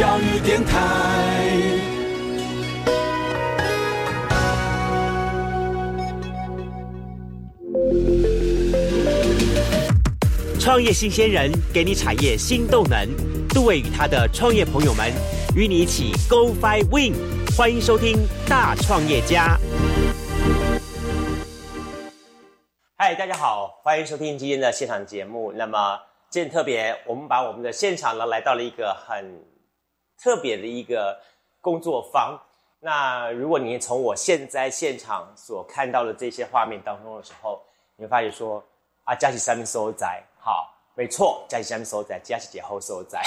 [0.00, 0.78] 教育电台。
[10.58, 13.06] 创业新鲜人给你产业新动能，
[13.50, 15.12] 杜伟与他的创业朋友们
[15.54, 17.12] 与你一起 Go Fly Win，
[17.54, 18.16] 欢迎收听
[18.48, 19.58] 大创业家。
[22.96, 25.52] 嗨，大家好，欢迎收听今天的现场节目。
[25.54, 29.38] 那么今天特别，我们把我们的现场呢来到了一个很
[30.20, 31.18] 特别的一个
[31.60, 32.38] 工作坊。
[32.78, 37.62] 那如果你从我现在现场所看到的这些画面当中的时候，
[37.96, 38.62] 你会发现说
[39.04, 43.22] 啊，嘉琪三面收窄，好，没错，嘉琪三面收窄，嘉琪节后收窄。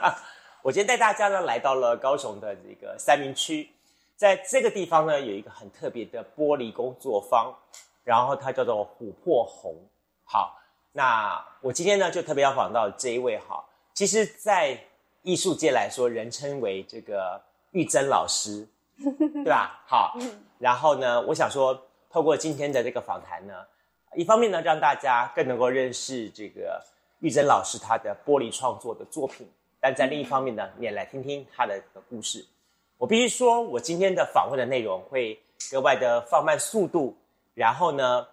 [0.62, 3.70] 我今天带大家呢来到了高雄的这个三明区，
[4.16, 7.54] 在这个地方呢有一个很特别的玻璃工作坊。
[8.04, 9.74] 然后它叫做琥珀红，
[10.22, 10.56] 好，
[10.92, 14.78] 那我今天呢就特别要访到这一位哈，其实，在
[15.26, 18.64] 艺术界来说，人称为这个玉珍老师，
[19.02, 19.82] 对吧？
[19.84, 20.16] 好，
[20.60, 21.76] 然后呢，我想说，
[22.08, 23.52] 透过今天的这个访谈呢，
[24.14, 26.80] 一方面呢，让大家更能够认识这个
[27.18, 29.44] 玉珍老师他的玻璃创作的作品，
[29.80, 32.46] 但在另一方面呢，你也来听听他的故事。
[32.96, 35.36] 我必须说，我今天的访问的内容会
[35.72, 37.16] 格外的放慢速度。
[37.52, 38.26] 然后呢，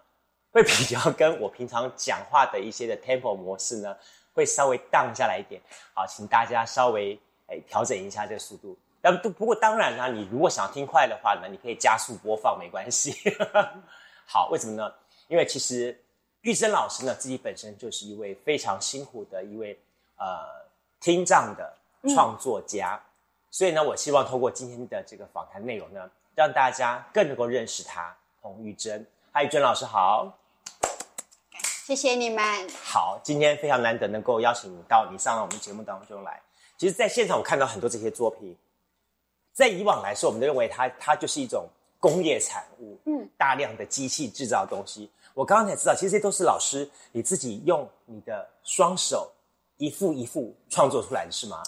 [0.52, 3.95] 会比较跟我平常讲话的一些的 tempo 模式呢，
[4.34, 5.62] 会稍微 down 下来一点。
[5.94, 7.17] 好，请大家稍微
[7.48, 8.78] 诶调整一下这个速度。
[9.02, 13.16] 但不不过当然呢，你如果想要听快的话呢，你可以加速播放，没关系。
[14.25, 14.94] 好，为什么呢？
[15.28, 15.98] 因为其实
[16.42, 19.78] 玉珍老师呢自己本身就是一位非常辛苦的一位
[20.17, 20.40] 呃
[21.00, 21.73] 听障的
[22.14, 23.02] 创作家，
[23.52, 28.16] 所以呢，我希望通过今天的这个访谈内容呢，让大家更能够认识他。
[28.42, 30.38] 彭玉珍，嗨，玉珍老师好，
[31.86, 32.42] 谢谢你们。
[32.81, 36.41] 好，今天非常难得能够邀请你到你上到我们节目当中来。
[36.78, 38.56] 其实，在现场我看到很多这些作品，
[39.52, 41.68] 在以往来说，我们都认为它它就是一种
[42.00, 45.12] 工业产物，嗯，大量的机器制造的东西。
[45.34, 49.30] 我刚刚才知道，其实这都是老师你自己用你的双手
[49.75, 51.62] 一幅一幅创作出来的是吗？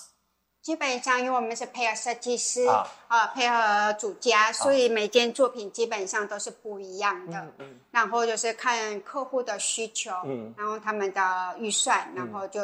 [0.66, 7.38] 基本上，因为我们是配合设计师啊，配合主家，所以每件作品基本上都是不一样的。
[7.38, 7.80] 嗯嗯。
[7.92, 12.62] 然后就是看客户的需求，嗯，然后他们的预算，然后就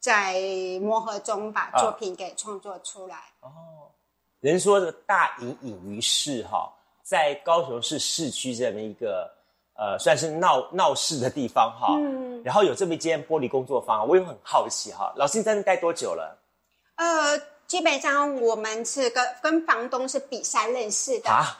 [0.00, 0.40] 在
[0.82, 3.14] 磨合中把作品给创作出来。
[3.42, 3.48] 哦，
[4.40, 6.68] 人说的大隐隐于市哈，
[7.04, 9.30] 在高雄市市区这么一个
[9.74, 11.94] 呃，算是闹闹市的地方哈。
[11.96, 12.42] 嗯。
[12.42, 16.36] 然后有这么一间玻璃工作坊，我也很好奇哈，老师你在那待多久了？
[17.00, 21.30] 呃，基本上我们是跟跟房东是比赛认识的。
[21.30, 21.58] 啊，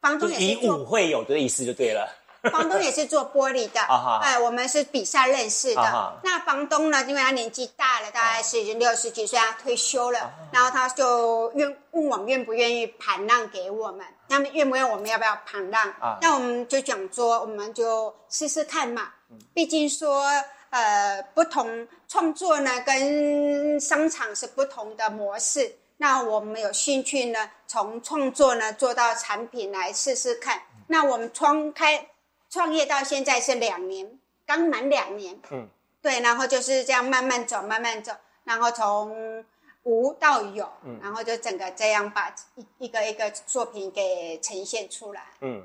[0.00, 2.08] 房东也是以舞会有的意思就对了。
[2.50, 3.80] 房东也是做玻璃的，
[4.22, 6.20] 哎，我们是比赛认识的。
[6.24, 15.94] 那房东呢，因为他年纪大了，大概是已经六十几岁，他退休了，然后他就愿问我们愿不愿意盘让给我们，那么愿不愿意我们要不要盘让？
[16.22, 19.10] 那我们就讲说，我们就试试看嘛，
[19.52, 20.24] 毕竟说。
[20.72, 25.70] 呃，不同创作呢，跟商场是不同的模式。
[25.98, 30.62] 那我们有兴趣呢，从创作呢做到产品来试试看。
[30.86, 32.08] 那我们创开
[32.48, 35.38] 创业到现在是两年，刚满两年。
[35.50, 35.68] 嗯，
[36.00, 38.10] 对，然后就是这样慢慢走，慢慢走，
[38.44, 39.44] 然后从
[39.82, 40.66] 无到有，
[41.02, 45.22] 然后就整个这样把一一个一个作品给呈现出来。
[45.42, 45.62] 嗯，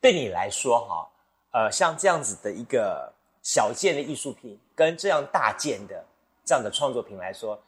[0.00, 1.08] 对你来说哈，
[1.52, 3.12] 呃，像这样子的一个。
[3.42, 6.04] 小件的艺术品跟这样大件的
[6.44, 7.60] 这样的创作品来说，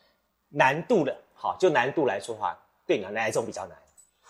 [0.51, 2.57] 难度的，好，就难度来说话，
[2.87, 3.79] 对你哪一种比较难？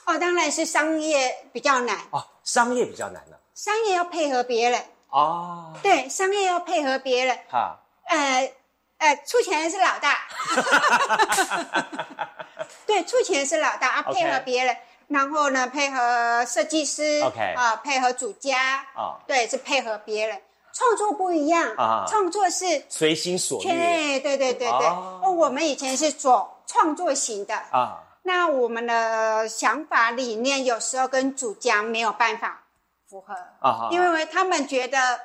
[0.05, 1.97] 哦，当然是商业比较难。
[2.11, 3.37] 哦，商业比较难呢。
[3.55, 4.85] 商业要配合别人。
[5.11, 5.73] 哦。
[5.81, 7.39] 对，商业要配合别人。
[7.49, 7.79] 哈。
[8.07, 8.53] 呃，
[8.99, 10.27] 呃，出钱是老大。
[12.85, 14.77] 对，出钱是老大啊，配合别人，
[15.07, 17.21] 然后呢，配合设计师。
[17.23, 17.55] OK。
[17.57, 18.85] 啊，配合主家。
[18.95, 19.21] 啊。
[19.27, 20.41] 对，是配合别人。
[20.73, 23.67] 创作不一样啊，创作是随心所欲。
[23.67, 24.87] 对对对对对。
[24.89, 28.03] 哦，我们以前是做创作型的啊。
[28.23, 32.65] 那我们的想法理念有时候跟主家没有办法
[33.09, 35.21] 符合啊，因为他们觉得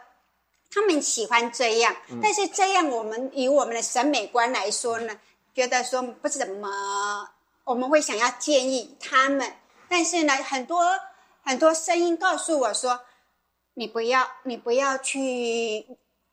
[0.69, 5.17] 他们喜欢这样，但是这样我们以我们的审美观来说呢，
[5.53, 7.29] 觉得说不怎么，
[7.63, 9.53] 我们会想要建议他们，
[9.87, 10.83] 但是呢，很多
[11.43, 12.99] 很多声音告诉我说。
[13.77, 15.85] 你不要，你不要去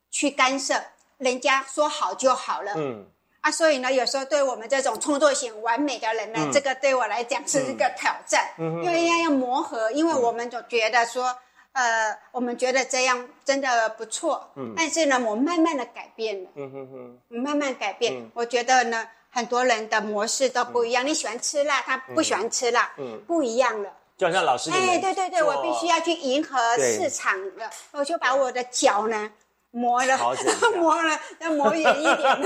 [0.09, 0.73] 去干涉，
[1.19, 2.73] 人家说好就好了。
[2.75, 3.05] 嗯
[3.41, 11.37] 啊，所以呢，有时候对我们这种创作型完美的人呢，这个对我来讲是一个挑战，嗯因为要要磨合，因为我们总觉得说，
[11.73, 14.49] 呃，我们觉得这样真的不错。
[14.55, 16.49] 嗯，但是呢，我慢慢的改变了。
[16.55, 19.07] 嗯哼哼，慢慢改变，我觉得呢。
[19.35, 21.05] 很多人的模式都不一样。
[21.05, 23.91] 你喜欢吃辣，他不喜欢吃辣，嗯，不一样了。
[24.17, 29.29] 就好像老师，哎，对对对，我必须要去迎合市场了，我就把我的脚呢
[29.71, 30.17] 磨了，
[30.77, 32.41] 磨了，要磨圆一点。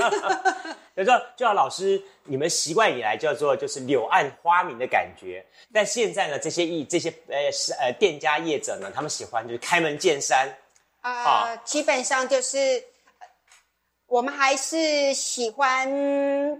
[0.96, 10.48] 就说，就像老师，你们习惯以来叫做就是柳暗花明的感觉，但现在呢，这些艺这些呃是呃店家业者呢，他们喜欢就是开门见山。
[11.02, 12.84] 呃，基本上就是，
[14.06, 15.88] 我们还是喜欢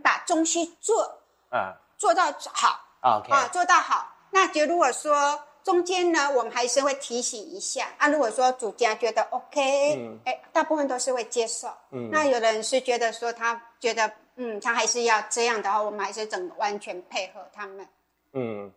[0.00, 1.18] 把东西做，
[1.50, 4.06] 啊，做到好，OK，啊，做到好。
[4.30, 8.08] 那就如果说中间呢，我们还是会提醒一下啊。
[8.08, 11.68] 如果说主家觉得 OK，哎，大部分都是会接受。
[11.90, 17.86] 嗯，那有的人是觉得说他觉得，嗯，他还是要这样的话，我们还是整完全配合他们。
[18.32, 18.72] 嗯，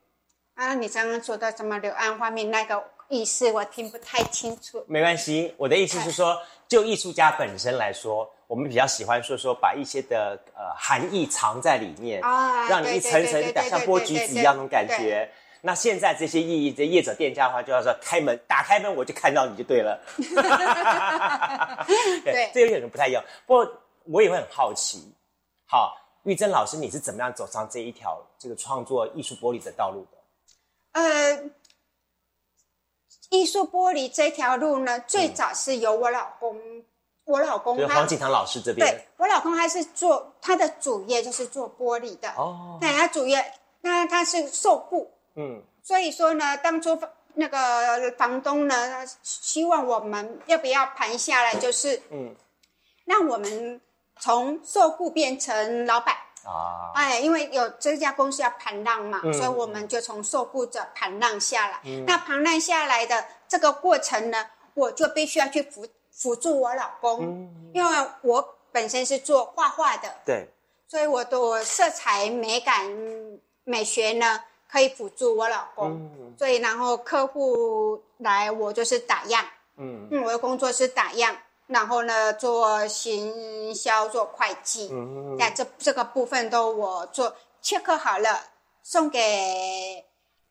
[0.56, 4.84] 啊，你刚刚说的什么柳暗花明那个意思，我听不太清楚。
[4.88, 15.32] 没关系，我的意思是说，就艺术家本身来说，我们比较喜欢说说把一些的呃含义藏在里面啊，让你一层层像剥橘子一样那种感觉。
[15.66, 19.98] 那现在这些意义，这业者店家的话，就要说开门，打开门我就看到你就对了。
[22.22, 23.24] 对，这有点不太一样。
[23.46, 23.66] 不过
[24.04, 25.16] 我也会很好奇，
[25.66, 30.18] 好，玉珍老师，你是怎么样走上这一条这个创作艺术玻璃的道路的？
[31.00, 31.50] 呃，
[33.30, 36.60] 艺术玻璃这条路呢，最早是由我老公，
[37.24, 45.10] 我老公黄景堂老师这边，对我老公他是做他的主业就是做玻璃的哦，对，他主业那他是受雇。
[45.36, 47.00] 嗯，所以说呢，当初
[47.36, 52.36] 那个房东呢，希望我们要不要盘下来，就是嗯，
[53.06, 53.82] 让我们
[54.20, 56.16] 从受雇变成老板。
[56.46, 61.80] 啊，哎，因为有这家公司要盘让嘛，所以我们就从受雇者盘让下来。
[62.06, 70.48] 那盘让下来的这个过程呢，我就必须要去辅辅助我老公，因为我本身是做画画的，对，
[70.88, 72.92] 所以我的色彩美感
[73.64, 74.44] 美学呢。
[74.74, 79.46] 可以辅助我老公，所以然后客户来，我就是打样。
[79.78, 80.08] 嗯。
[80.10, 81.38] 嗯，我的工作是打样，
[81.68, 87.36] 然后呢做行销、做会计，嗯，那这这个部分都我做。
[87.62, 88.42] 切克好了，
[88.82, 90.04] 送给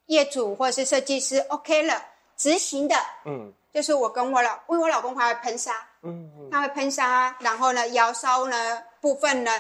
[0.07, 2.01] 业主或者是设计师，OK 了。
[2.37, 5.73] 执行的，嗯，就是我跟我老，因为我老公还会喷砂，
[6.03, 9.51] 嗯嗯，他会喷砂，然后呢窑烧呢部分呢，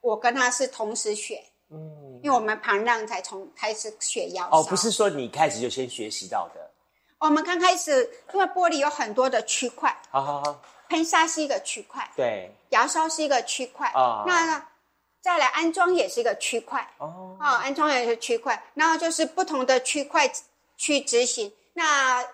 [0.00, 1.38] 我跟他是同时选，
[1.70, 1.97] 嗯。
[2.22, 6.70] 因为我们旁让才从开始学窑哦，不是说你开始就先学习到的。
[7.18, 13.88] 我们刚开始，因为玻璃有很多的区块，好好好，喷砂是一个区块，对，窑烧是一个区块。
[13.88, 14.22] 啊。
[14.24, 14.64] 那
[15.20, 16.88] 再来安装也是一个区块。
[16.98, 20.30] 哦，哦，安装也是区块，然后就是不同的区块
[20.76, 21.52] 去执行。
[21.74, 22.24] 那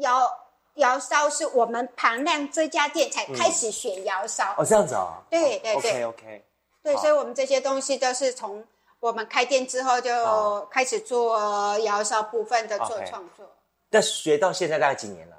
[0.00, 0.30] 窑
[0.74, 4.54] 窑烧是我们庞亮这家店才开始学窑烧。
[4.58, 5.22] 哦，这样子啊？
[5.30, 6.44] 对对对，OK OK，
[6.82, 8.62] 对，所以我们这些东西都是从。
[9.00, 13.46] 我们开店之后就开始做窑烧部分的做创作。
[13.90, 15.36] 那学到现在大概几年了？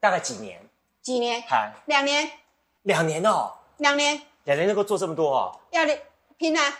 [0.00, 0.60] 大概几年？
[1.02, 1.40] 几年？
[1.42, 2.30] 哈，两年。
[2.82, 3.52] 两年哦。
[3.78, 4.20] 两年。
[4.44, 5.60] 两年能够做这么多哦？
[5.70, 5.98] 要你
[6.38, 6.78] 拼啊！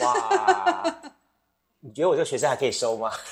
[0.00, 0.94] 哇！
[1.80, 3.10] 你觉得我这个学生还可以收吗？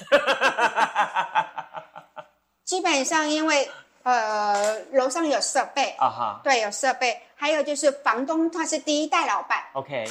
[2.64, 3.70] 基本上，因为
[4.04, 10.11] 呃，楼上有设备啊哈，对，有设备，还有就是房东他是第一代老板，OK，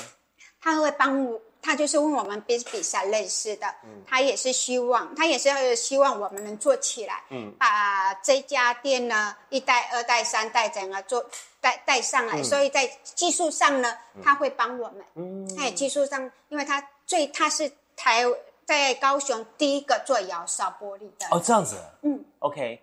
[0.62, 1.42] 他会帮我。
[1.68, 4.02] 他就是问我们比比赛认识的，嗯。
[4.08, 11.26] 他也是希望，他也是希望我们能做起来，嗯，把这家店呢一代、二代、三代整个做
[11.60, 18.24] 带带上来，所以在技术上呢，他会帮我们，嗯，哎，技术上，因为他最他是台
[18.64, 22.82] 在高雄第一个做窑烧玻璃的，哦，这样子，嗯，OK，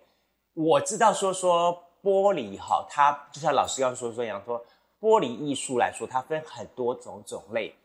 [0.53, 4.63] 我知道说说玻璃哈，它就像老师刚刚说说一样，说
[5.01, 7.75] 玻璃艺术来说，它分很多种种类。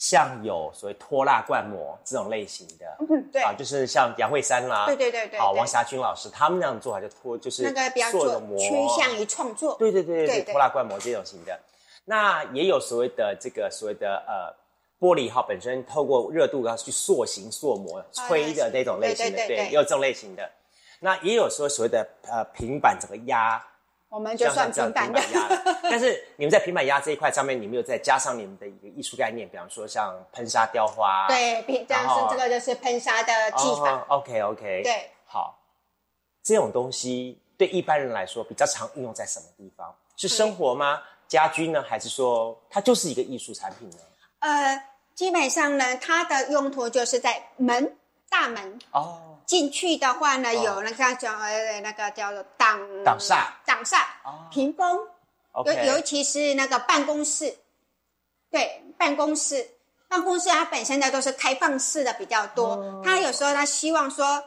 [0.00, 11.60] 像有所谓拖拉灌模这种类型的，嗯，对啊，就是像杨慧珊啦，对对对对，好，王霞君老师他们那样做法就拖，就是那个比较做趋向于创作，对对对对对，拖拉灌模这种型的。
[12.06, 14.48] 那也有所谓的这个所谓的呃
[14.98, 20.50] 玻璃哈，本身透过热度要去塑形塑模吹的那种类型的，对，也有这种类型的。
[20.98, 23.62] 那也有说所谓的呃平板整个压。
[24.10, 34.04] 我们就算平板压了， 但是你们在平板压这一块上面，你们有再加上你们的一个艺术概念，比方说像喷砂雕花，对，这样是这个就是喷砂的技法。
[34.08, 35.56] OK OK，对，好，
[36.42, 39.94] 这种东西对一般人来说比较常应用在什么地方？
[40.16, 41.00] 是生活吗？
[41.28, 41.80] 家居呢？
[41.80, 43.98] 还是说它就是一个艺术产品呢？
[44.40, 44.82] 呃，
[45.14, 47.96] 基本上呢，它的用途就是在门
[48.28, 49.29] 大门哦。
[49.50, 53.48] 进去的话呢，有那个叫呃那个叫做挡挡煞。
[53.66, 53.96] 挡煞
[54.48, 55.08] 屏风，
[55.64, 57.52] 尤尤其是那个办公室，
[58.48, 59.68] 对办公室。
[60.06, 64.44] 办公室它本身的都是开放式的比较多，他有时候他希望说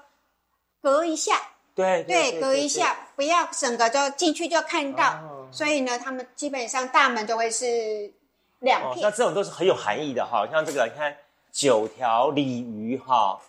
[0.81, 1.36] 隔一下，
[1.75, 5.19] 对对，隔一下，不要整个就进去就看到，
[5.51, 8.13] 所以呢，他们基本上大门都会是
[8.60, 9.03] 两片。
[9.03, 11.13] 那这种都是很有含义的哈，像这个你看
[11.51, 13.39] 九条鲤鱼哈，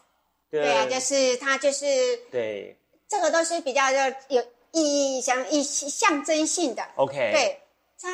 [0.62, 1.84] 对啊，就是它就是
[2.30, 2.76] 对，
[3.08, 4.42] 这个都是比较有有
[4.72, 6.82] 意义像一些象征性的。
[6.96, 7.60] OK，对，
[8.00, 8.08] 它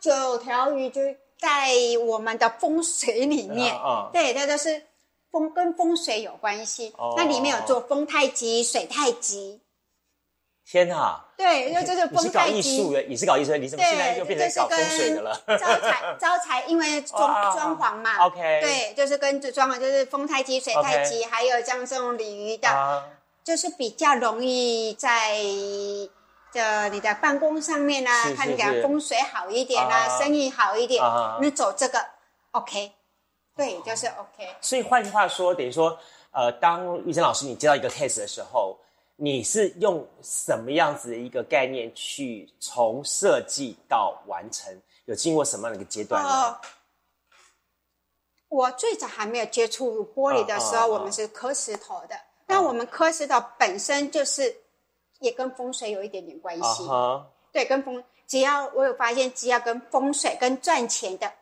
[0.00, 1.00] 九条鱼就。
[1.38, 1.68] 在
[2.06, 3.76] 我们的风水里面，
[4.10, 4.82] 对，它都是
[5.30, 6.94] 风跟风水有关系。
[7.14, 9.60] 那里面有做风太极、水太极。
[10.68, 11.24] 天哪！
[11.36, 12.56] 对，因为这是风太极。
[12.56, 15.40] 你是搞艺术的，你是搞艺术的，你怎么现在就变成搞风水的了？
[15.46, 18.26] 招财，招财，因为装装潢嘛。
[18.26, 18.60] OK。
[18.60, 23.04] 对，就是跟着装潢，就是风太极、水太极，还有像这种鲤鱼的，
[23.44, 25.38] 就是比较容易在。
[26.52, 31.04] 的你的办公上面啊，看你的风水好一点啊，生意好一点，
[31.42, 32.02] 你走这个
[32.52, 32.92] OK，
[33.54, 34.48] 对，就是 OK。
[34.62, 35.98] 所以换句话说，等于说，
[36.30, 38.78] 呃，当玉珍老师你接到一个 case 的时候，
[39.16, 44.72] 你是用什么样子的一个概念去从设计到完成？
[45.06, 46.56] 有经过什么样的一个阶段呢？
[48.48, 52.16] 我最早还没有接触玻璃的时候，我们是磕石头的。
[52.46, 54.54] 那我们磕石头本身就是。
[55.20, 56.84] 也跟风水有一点点关系，
[57.50, 61.32] 对，跟风只要我有发现，只要跟风水跟赚钱的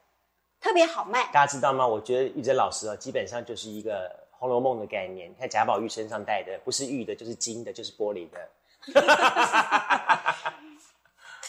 [0.61, 1.25] 特别好卖。
[1.33, 1.85] 大家知道吗？
[1.85, 4.09] 我觉得玉珍老师啊，基本上就是一个
[4.45, 5.31] 《红楼梦》的概念。
[5.31, 8.49] 你看贾宝玉身上戴的，不是玉的，就是金的，就是玻璃的。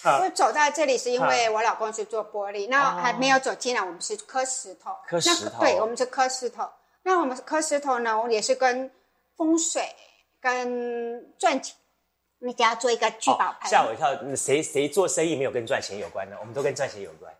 [0.23, 4.95] 我走到这里是因为我老公是做玻璃，那还没有走进来，我们是磕石头。
[5.05, 6.69] 磕石头，对，我们是磕石头。
[7.03, 8.89] 那我们磕石头呢，我也是跟
[9.35, 9.83] 风水
[10.39, 11.75] 跟赚钱。
[12.39, 14.13] 你给他做一个聚宝盆，吓我一跳！
[14.35, 16.37] 谁谁做生意没有跟赚钱有关呢？
[16.39, 17.33] 我们都跟赚钱有关。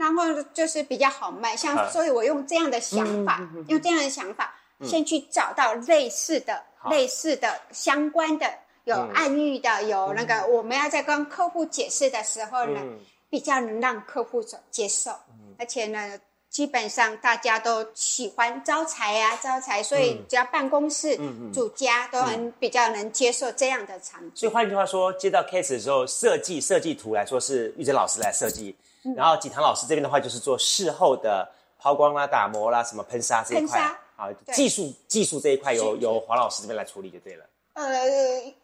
[0.00, 8.50] 然后就是比较好卖，像所以，我用这样的想法，用这样的想法，先去找到类似的、类似的相关的，
[8.84, 12.80] 有暗喻的，有那个我们要在跟客户解释的时候呢，
[13.28, 15.10] 比较能让客户所接受，
[15.58, 16.18] 而且呢。
[16.50, 21.16] 基本上大家都喜欢招财啊，招财，所以只要办公室、
[21.54, 24.32] 主家都很比较能接受这样的场景。
[24.34, 28.74] 所以换句话说，接到 case 的时候，设计设计图来说是玉珍老师来设计，
[29.16, 33.80] 然后景堂老师这边的话就是做事后的抛光啦、打磨啦、什么喷砂这一块。
[34.16, 37.44] 啊，技术技术这一块由由黄老师这边来处理就对了。
[37.74, 38.06] 呃，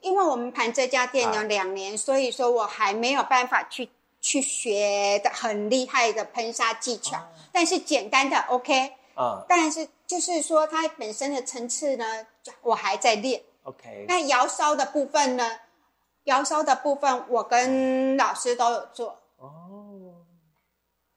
[0.00, 3.88] 因为我们盘这家店有两年，所以说我还没有办法去。
[4.18, 7.16] 去学的很厉害的喷砂技巧，
[7.52, 12.04] 但是简单的 OK 啊，但是就是说它本身的层次呢，
[12.62, 14.04] 我还在练 OK。
[14.08, 15.48] 那窑烧的部分呢，
[16.24, 19.16] 窑烧的部分我跟老师都有做哦。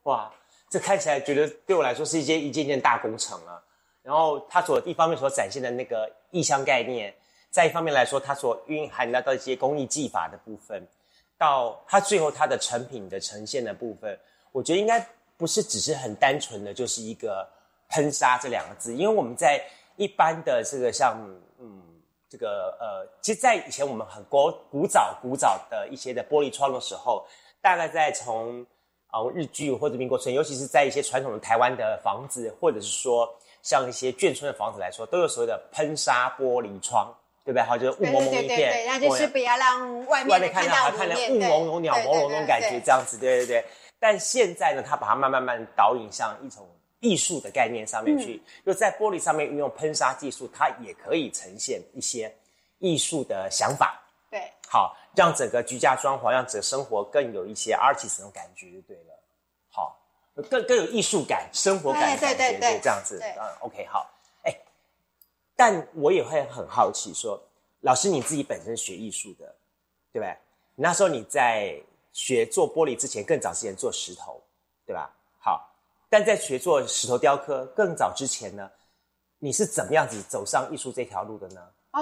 [0.03, 0.31] 哇，
[0.69, 3.61] 这看起来觉得对我来说是一件一件件大工程啊。
[4.01, 7.13] 然后它所一方面所展现的那个意象概念，
[7.51, 10.87] 在一方面来说，它所蕴含的到一些工艺技法的部分。
[11.37, 14.19] 到它最后它的成品的呈现的部分，
[14.51, 14.99] 我觉得应该
[15.37, 17.47] 不是只是很单纯的就是一个
[17.87, 19.63] 喷砂这两个字，因为我们在
[19.95, 21.17] 一般的这个像
[21.57, 21.81] 嗯
[22.27, 27.25] 这个呃，其实，在以前我们很古古早古早的一些的玻璃窗的时候，
[27.61, 28.65] 大概在从
[29.09, 33.29] 啊日剧或者民国村，尤其是在一些传统的台湾的房子，或者是说
[33.61, 37.13] 像一些眷村的房子来说，都有所谓的喷砂玻璃窗。
[37.45, 37.63] 对不对？
[37.63, 43.65] 好，就是雾蒙蒙一片，那就是不要让外面看到看到雾蒙蒙、鸟朦胧那种感觉，这样子，对对对。
[43.97, 46.67] 但现在呢，它把它慢慢慢导引向一种
[46.99, 52.31] 艺术的概念上面去，就在玻璃上面运用喷砂技术，它也可以呈现一些
[52.77, 53.99] 艺术的想法。
[54.29, 59.19] 对，好，让整个居家装潢，让整个生活更有一些 artist 那种感觉，就对了。
[59.69, 59.99] 好，
[60.49, 63.19] 更更有艺术感、生活感，对对对，这样子。
[63.21, 64.09] 嗯，OK，好。
[65.57, 67.37] 但我也会很好奇，说
[67.81, 69.53] 老师你自己本身学艺术的，
[70.13, 70.37] 对？
[70.75, 71.77] 那时候你在
[72.13, 74.41] 学做玻璃之前，更早之前做石头，
[74.85, 75.13] 对吧？
[75.37, 75.69] 好，
[76.09, 78.71] 但在学做石头雕刻更早之前呢，
[79.39, 81.61] 你是怎么样子走上艺术这条路的呢？
[81.91, 82.01] 啊，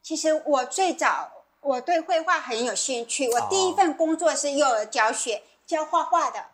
[0.00, 1.28] 其实我最早
[1.60, 6.44] 我对绘画很有兴趣，我第一份工作是幼儿教学，教画画的。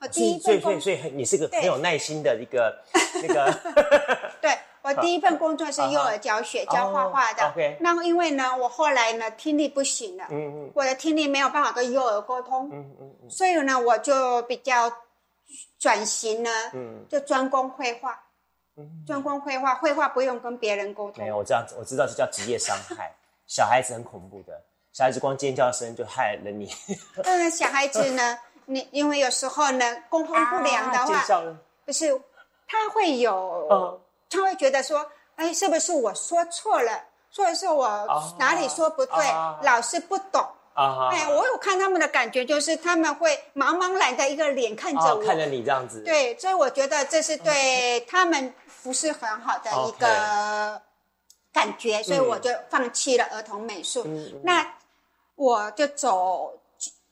[0.00, 2.82] 我第一份工，所以所以你是个很有耐心的一个
[3.22, 3.52] 那个，
[4.42, 4.50] 对。
[4.84, 7.54] 我第一份工作是幼儿教学，教画画的。
[7.78, 14.92] 那因为呢，我后来呢听力不行了，嗯嗯，我的听力没有办法跟幼儿沟通，嗯嗯所以呢，我就比较
[15.78, 18.24] 转型呢，嗯，就专攻绘画，
[18.76, 21.22] 嗯，专攻绘画，绘画不用跟别人沟通。
[21.22, 23.14] 没有，我这样子我知道这叫职业伤害，
[23.52, 24.58] 小孩子很恐怖的，
[24.94, 26.74] 小孩子光尖叫声就害了你。
[27.22, 31.22] 嗯，小孩子呢，你因为有时候呢，沟通不良的话，
[31.84, 32.18] 不是
[32.66, 35.06] 他会有，他会觉得说，
[35.36, 37.04] 哎，是不是我说错了，
[37.36, 39.26] 或者是我哪里说不对，
[39.62, 40.40] 老师不懂。
[40.72, 46.00] 啊哎，我有看他们的感觉，就是他们会茫茫然的一个脸看着我，看着你这样子。
[46.02, 50.80] 对，所以我觉得这是对他们不是很好的一个
[51.52, 54.06] 感觉，所以我就放弃了儿童美术。
[54.42, 54.74] 那
[55.34, 56.58] 我就走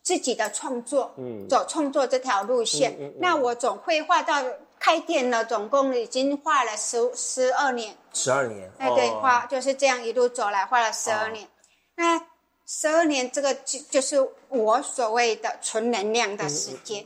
[0.03, 3.13] 自己的创作，嗯，走创作这条路线。
[3.19, 4.43] 那我总绘画到
[4.79, 7.97] 开店了，总共已经画了十十二年。
[8.13, 8.71] 十二年。
[8.79, 11.49] 哎，对，画就是这样一路走来，画了十二年。
[11.97, 12.27] 那。
[12.73, 14.17] 十二年，这个就就是
[14.49, 17.05] 我所谓的纯能量的时间。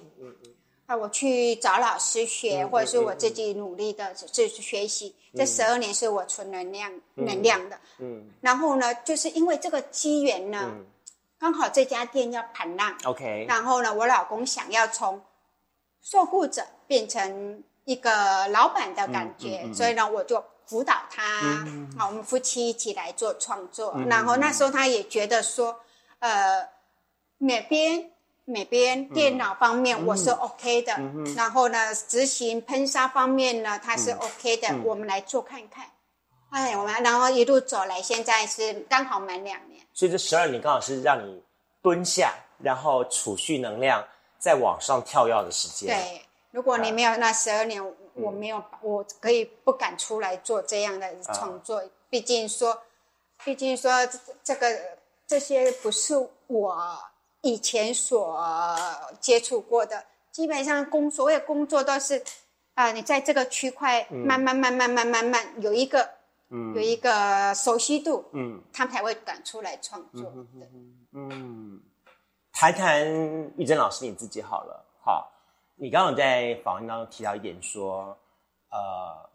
[0.86, 5.14] 啊，我去找老师学，或者是我自己努力的自学习。
[5.34, 7.78] 这十二年是我存能量能量的。
[7.98, 8.30] 嗯。
[8.40, 10.72] 然后呢，就是因为这个机缘呢，
[11.38, 12.96] 刚好这家店要盘浪。
[13.04, 13.46] OK。
[13.48, 15.22] 然后呢，我老公想要从
[16.02, 20.42] 受雇者变成一个老板的感觉，所以呢，我就。
[20.66, 21.22] 辅导他，
[21.98, 23.94] 好，我们夫妻一起来做创作。
[24.08, 25.78] 然后那时候他也觉得说，
[26.20, 26.66] 呃，
[27.36, 28.10] 哪边
[28.46, 30.92] 哪边电脑方面我是 OK 的，
[31.36, 35.86] 然后呢，执行喷砂方面呢它是 OK 的，我们来做看看。
[36.50, 39.80] 哎，我们然后一路走来，现在是刚好满两年。
[39.92, 41.42] 所以这十二年刚好是让你
[41.82, 44.06] 蹲下，然后储蓄能量，
[44.38, 45.88] 再往上跳跃的时间。
[45.88, 47.82] 对，如果你没有那十二年。
[48.16, 51.82] 我没有，我可以不敢出来做这样的创作。
[52.08, 52.80] 毕竟说，
[53.44, 53.90] 毕竟说
[54.44, 54.68] 这个
[55.26, 56.14] 这些不是
[56.46, 56.96] 我
[57.44, 58.36] 以前所
[59.20, 60.04] 接触过的。
[60.32, 62.20] 基本上工所有工作都是
[62.74, 66.10] 啊，你在这个区块慢慢慢慢慢慢慢有一个
[66.48, 70.34] 有一个熟悉度，嗯，他们才会敢出来创作。
[71.12, 71.80] 嗯，
[72.52, 73.06] 谈谈
[73.56, 75.30] 玉珍老师你自己好了，好。
[75.76, 78.16] 你刚刚在访问当中提到一点，说，
[78.70, 79.30] 呃，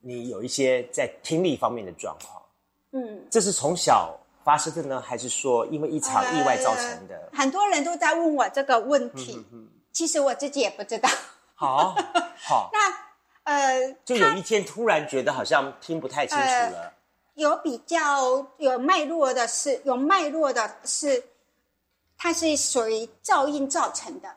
[0.00, 2.42] 你有一些在听力方面的状况，
[2.90, 7.30] 嗯，这是从小发生的呢，还是说因为一场意外造成的？
[7.32, 9.44] 很多人都在问我这个问题，
[9.92, 11.08] 其实我自己也不知道。
[11.54, 11.94] 好，
[12.36, 16.92] 好， 那呃，就有一天突然觉得好像听不太清楚了。
[17.34, 21.24] 有比较有脉络的是，有脉络的是，
[22.16, 24.28] 它是属于噪音造成的。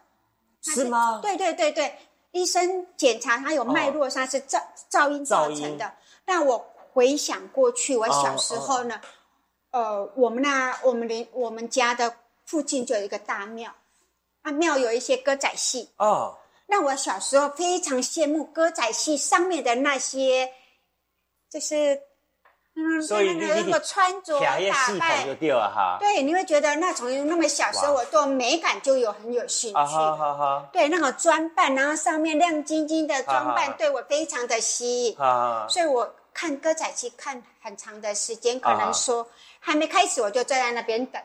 [0.63, 1.20] 是吗？
[1.22, 1.96] 对对对对，
[2.32, 5.93] 医生检查它有脉络上是噪噪音造成的。
[6.26, 9.00] 但我回想过去，我小时候呢，
[9.78, 13.72] 呃，我们那我们邻我们家的附近就有一个大庙，
[14.42, 16.36] 啊庙有一些歌仔戏哦。
[16.66, 20.52] 那我小时候非常羡慕歌仔戏上面的那些，
[21.50, 22.02] 就是。
[23.08, 25.98] 所以那个穿着打扮就掉了哈。
[26.00, 29.80] 对，你会觉得那从那么小时候，我对美感就有很有兴趣。
[30.72, 35.18] 对，那个装扮，然后上面亮晶晶的装扮，对我非常的吸引。
[35.68, 39.28] 所以我看歌仔戏看很长的时间，可能说
[39.60, 41.22] 还没开始，我就站在那边等，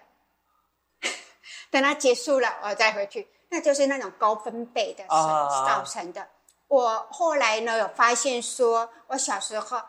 [1.71, 3.29] 等它结束了，我再回去。
[3.49, 6.27] 那就是那种高分贝的造成的。
[6.68, 9.81] 我后来呢有发现，说我小时候。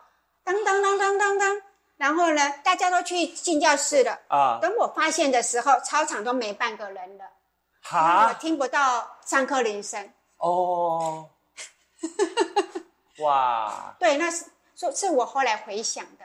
[0.46, 1.62] 当当当当当当，
[1.96, 4.58] 然后呢，大家都去进教室了啊。
[4.60, 7.24] 等我发现的时候，操场都没半个人了，
[7.80, 10.12] 好，听不到上课铃声。
[10.36, 11.30] 哦，
[13.24, 14.44] 哇，对，那是
[14.76, 16.23] 说是我后来回想的，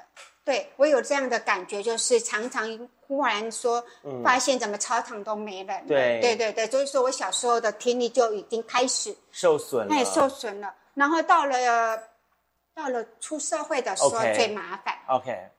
[0.49, 3.83] 对我有这样的感觉，就是常常忽然说
[4.23, 5.85] 发现怎么操场都没人。
[5.85, 10.73] 对对对对，所以说我小时候的听力就已经开始受损了，哎，受损了。
[10.95, 12.09] 然后到了。
[12.71, 14.95] 到了出社会的时候最麻烦。
[15.09, 15.49] OK，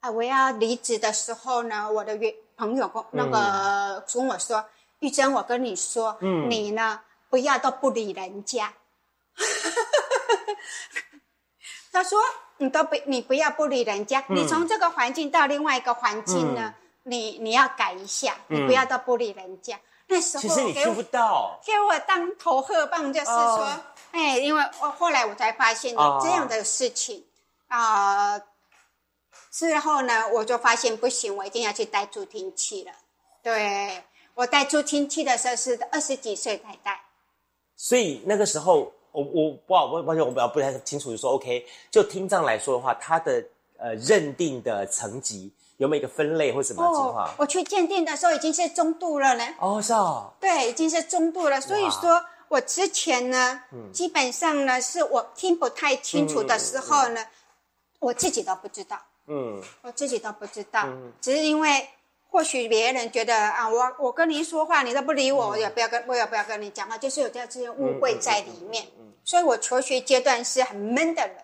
[0.00, 4.64] 啊，我要离职的时候呢，我的约朋友跟那个跟我说
[4.98, 8.74] ：“玉珍，我跟你说，你呢不要都不理人家。
[11.92, 12.18] ”他说
[12.58, 14.24] ：“你都不，你不要不理人家。
[14.28, 16.74] 你从这个环境到另外一个环境呢，
[17.04, 19.78] 你你要改一下，你不要都不理人家。”
[20.08, 23.68] 那时候其实你听不到，给我当头鹤棒，就是说。
[24.10, 27.24] 哎，因为我后来我才发现这样的事情
[27.68, 28.38] 啊，
[29.50, 32.92] 之后呢，我就发现不行，我一定要去带助听器了。
[33.42, 37.00] 对我带助听器的时候是二十几岁才带，
[37.74, 43.44] 所以那个时候我我不好，抱歉，我比较不太清楚，就说 OK，就听障来说的话，它的
[43.78, 47.34] 呃认定的层级有没有一个分类或什么情况？
[47.38, 49.44] 我去鉴定的时候已经是中度了呢。
[49.60, 52.24] 哦，是哦，对，已经是中度了，所以说。
[52.48, 53.62] 我之前呢，
[53.94, 57.24] 基本上呢，是我听不太清楚的时候呢，
[57.98, 58.98] 我自己都不知道。
[59.26, 60.86] 嗯，我自己都不知道，
[61.18, 61.88] 只是因为
[62.32, 68.86] 或许别人觉得啊，我我跟您说话，你都不理我，我也不要跟，我也不要跟你讲话，就是有这样这些误会在里面。
[69.22, 71.36] 所以我求学阶段是很闷的人，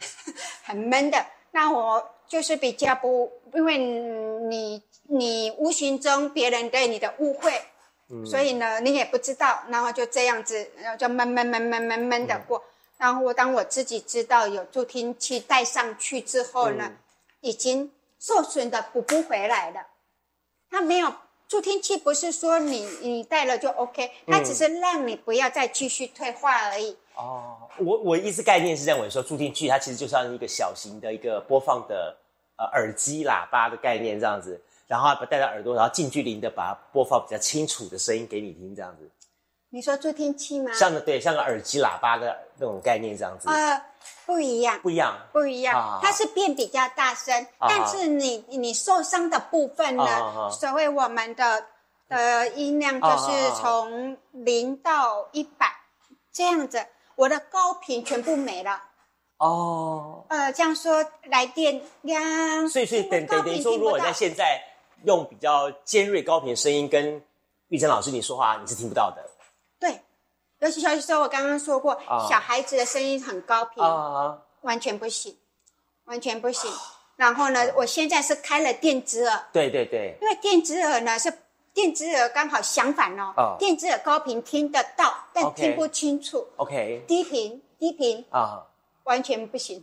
[0.64, 1.26] 很闷的。
[1.50, 7.62] 那我就是比较不，因为你你无形中别人对你的误会，
[8.24, 12.64] 所以呢，你也不知道，然后就这样子，然后就闷闷闷闷闷闷的过。
[12.96, 16.92] 然后当我自己知道有助听器带上去之后呢，
[17.40, 17.92] 已经
[18.26, 19.86] 受损的补不回来了。
[20.68, 21.14] 它没有
[21.46, 26.96] 助听器，不是说你你戴了就 OK，它只是让你不要再继续退化而已。
[27.14, 32.16] 哦，我我意思概念是认为说助听器它其实就像一个小型的一个播放的
[32.56, 39.08] 呃耳机喇叭的概念这样子，然后把戴在耳朵，然后近距离的把它播放比较清楚的声音给你听这样子。
[39.76, 40.72] 你说助听器吗？
[40.72, 43.46] 像个对，像个耳机喇叭的那种概念这样子。
[43.50, 43.78] 呃，
[44.24, 46.00] 不一样，不一样，不一样。
[46.02, 50.50] 它是变比较大声，但是你你受伤的部分呢？
[50.50, 51.62] 所谓我们的
[52.08, 55.70] 的音量就是从零到一百
[56.32, 58.82] 这样子，我的高频全部没了。
[59.36, 60.24] 哦。
[60.30, 62.66] 呃，这样说来电呀。
[62.66, 64.58] 所以所以等等等于说，如果在现在
[65.04, 67.22] 用比较尖锐高频的声音跟
[67.68, 69.22] 玉珍老师你说话，你是听不到的。
[69.78, 70.00] 对，
[70.60, 73.82] 尤其小时候我刚刚说过，小孩子的声音很高频，
[74.62, 75.36] 完全不行，
[76.04, 76.70] 完全不行。
[77.16, 81.32] 然后呢，我现在是开了电子耳，对对对，因为电子耳呢是
[81.72, 88.62] 电子耳刚好相反哦，电子耳高频听得到，但听不清楚，OK，低频低频啊，
[89.04, 89.82] 完全不行。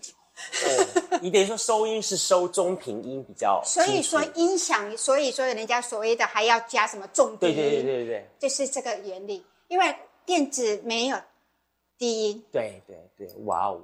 [1.21, 9.45] 你等于说收音是收中频音比较，所以说音响，所以说人家所谓的还要加什么重低音，对对对对对，就是这个原理。
[9.73, 11.19] 因为电子没有
[11.97, 13.81] 低音，对对对，哇哦！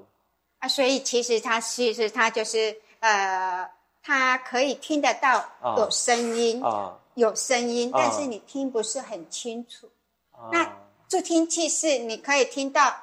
[0.60, 3.68] 啊，所以其实它其实它就是呃，
[4.04, 5.44] 它可以听得到
[5.78, 9.90] 有声音啊，有声音，但是你听不是很清楚。
[10.52, 12.96] 那助听器是你可以听到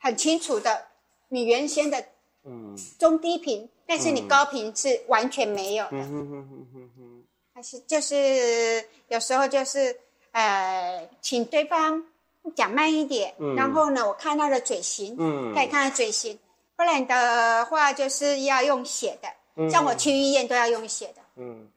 [0.00, 0.88] 很清楚的，
[1.28, 2.04] 你原先的
[2.42, 5.90] 嗯中低频，但是你高频是完全没有的。
[5.92, 10.00] 嗯哼哼哼哼哼，还是就是有时候就是。
[10.34, 12.02] 呃，请对方
[12.56, 15.54] 讲慢一点，然后呢，我看他的嘴型，嗯。
[15.54, 16.36] 可以看他嘴型，
[16.74, 21.22] 不然的话就是要用写的，像我去医院都要用写的。
[21.36, 21.68] 嗯，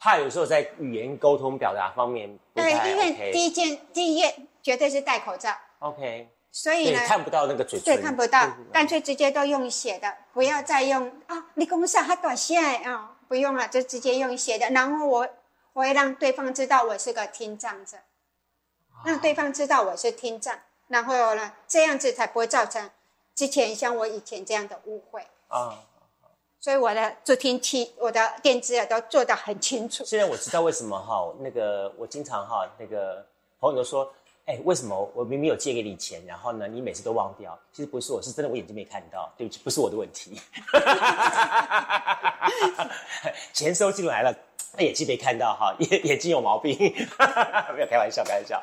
[0.00, 5.54] 怕有时候在语言沟通表达方面，对，因为第一件第一件绝对是戴口罩。
[5.80, 15.28] OK，所以呢，看不到那个嘴，对，看不到，干脆直接都用写的，不要再用啊，你公司还短线啊，不用了，就直接用写的，然后我。
[15.72, 17.98] 我会让对方知道我是个听障者，
[19.04, 20.58] 让对方知道我是听障，
[20.88, 22.90] 然后呢，这样子才不会造成
[23.34, 25.78] 之前像我以前这样的误会啊。
[26.60, 30.04] 所以我的助听器、我的电子耳都做得很清楚。
[30.04, 33.26] 现在我知道为什么哈，那个我经常哈，那个
[33.58, 34.12] 朋友都说。
[34.46, 37.56] 哎，为什么我明明有借给你钱，然后呢，你每次都忘掉？
[37.72, 40.40] 其实不是，我是真的我眼睛没看到，对不起，不是我的问题。
[43.54, 44.36] 钱收进来了，
[44.78, 46.76] 眼睛没看到哈，眼 眼睛有毛病，
[47.74, 48.60] 没有开玩笑，开玩笑。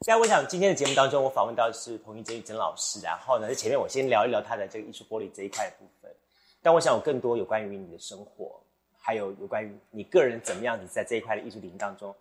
[0.00, 6.12] 现在我想今天的节目当中，我访问到的是彭于珍玉珍老师，然后呢，在前面我先聊一聊他的这个艺术玻璃这一块的部分。
[6.60, 8.60] 但我想有更多有关于你的生活，
[8.98, 12.12] 还有有关于你个人怎么样子在这一块的艺术领域当中。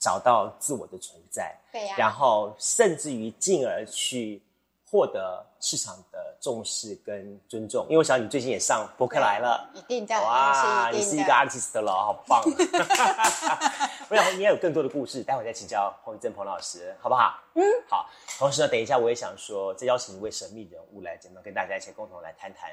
[0.00, 4.42] 找到自我的存在，对呀，然后甚至于进而去
[4.90, 7.84] 获得市场的重视跟尊重。
[7.84, 12.42] 因为我想你最近也上博客来了，一定的，哇，你是一个 artist 了，好棒！
[14.08, 17.38] 我想你也有更多的故事，待会再请教洪振鹏老师，好不好？
[17.54, 18.08] 嗯，好。
[18.38, 22.70] 同时呢，等一下我也想说，再邀请一位神秘人物来节目，跟大家一起共同来谈谈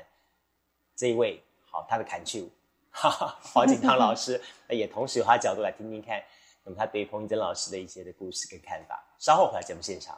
[0.95, 2.39] 这一位好他的砍球，
[3.53, 6.23] 黄景康老师， 也同时有他的角度来听听看。
[6.75, 10.17] 他对彭于珍老师的一些的故事跟看法，稍后回来节目现场。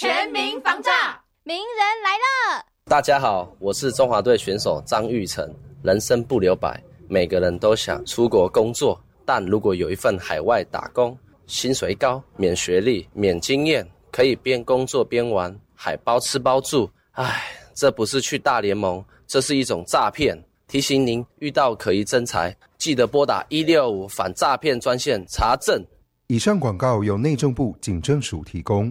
[0.00, 0.90] 全民防诈，
[1.42, 2.64] 名人来了！
[2.86, 5.46] 大家好，我是中华队选手张玉成。
[5.82, 11.14] 人生不留白，每个人都想出国工作，但如果有一份海外打工，
[11.46, 16.90] 薪水高，免学历，免经验，可以边工作边玩，还包吃包住。
[17.10, 20.34] 唉，这不是去大联盟，这是一种诈骗。
[20.66, 25.84] 提醒您，遇到可疑真财，记得拨打一六五反诈骗专线查证。
[26.28, 28.90] 以上广告由内政部警政署提供。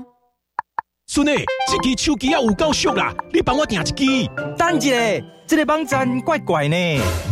[1.13, 3.93] 孙女，这支手机啊有够俗啦，你帮我订一支。
[4.57, 4.95] 等一下，
[5.51, 6.75] 这个网站怪怪呢。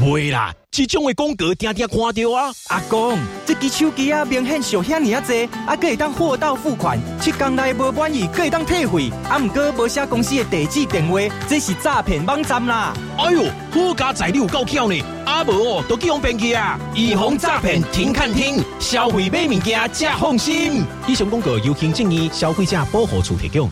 [0.03, 2.51] 袂啦，这种的广告天天看到啊。
[2.67, 12.93] 阿公，这支手机啊明显小遐尼啊济，啊可以当货到付款，七天内无满意可以当退费，啊唔过无写公司的地址电话，这是诈骗网站啦。
[13.17, 20.83] 哎呦，好家在你有够巧呢，啊无哦都去用骗去啊，预防诈骗听看听，消费买物件才放心。
[21.07, 23.71] 以上广告由行政院消费者保护处提供。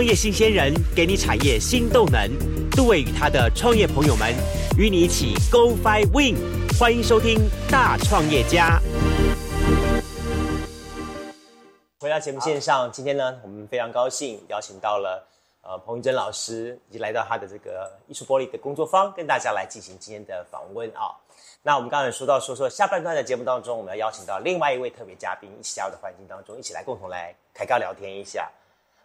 [0.00, 2.26] 创业新鲜人给你产业新动能，
[2.70, 4.34] 杜伟与他的创业朋友们
[4.78, 6.36] 与你一起 Go Fly Win，
[6.78, 7.38] 欢迎收听
[7.70, 8.80] 大创业家。
[12.00, 15.22] 回到节目线上，今天呢，我们非常高兴邀请到了
[15.60, 21.12] 呃彭玉珍老师，以及来到他的这个艺术玻璃的工作坊，跟大家来进行今天的访问啊。
[21.60, 28.50] 那我们刚才说到说说下半段的节目当中，我们要邀请到另外一位特别嘉宾，一起加入的环境当中，一起来共同来开高聊天一下。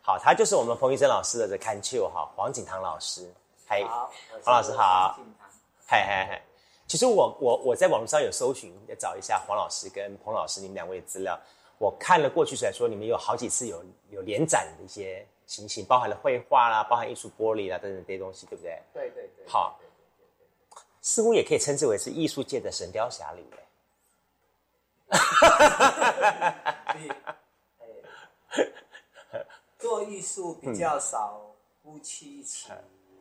[0.05, 3.27] 好，他就是我们彭医生老师的这看球哈，黄景堂老师。
[3.65, 3.83] 嗨，
[4.43, 5.17] 黄老师好。
[5.87, 6.41] 嗨嗨嗨，
[6.85, 11.35] 其实我我我在网络上有搜寻，要找一下黄老师跟彭老师你们两位的资料。
[11.79, 18.79] 我看了过去来说，你们有好几次有有联展的一些情形，包含了绘画啦，包含艺术玻璃啦等等这些东西，对不对？
[18.93, 19.47] 对对对。
[19.47, 19.79] 好，
[21.01, 23.43] 似乎也可以称之为是艺术界的神雕侠侣。
[25.09, 26.51] 哈哈哈哈
[27.25, 27.35] 哈！
[29.85, 31.39] 做艺术比较少，
[31.83, 32.69] 夫妻一起，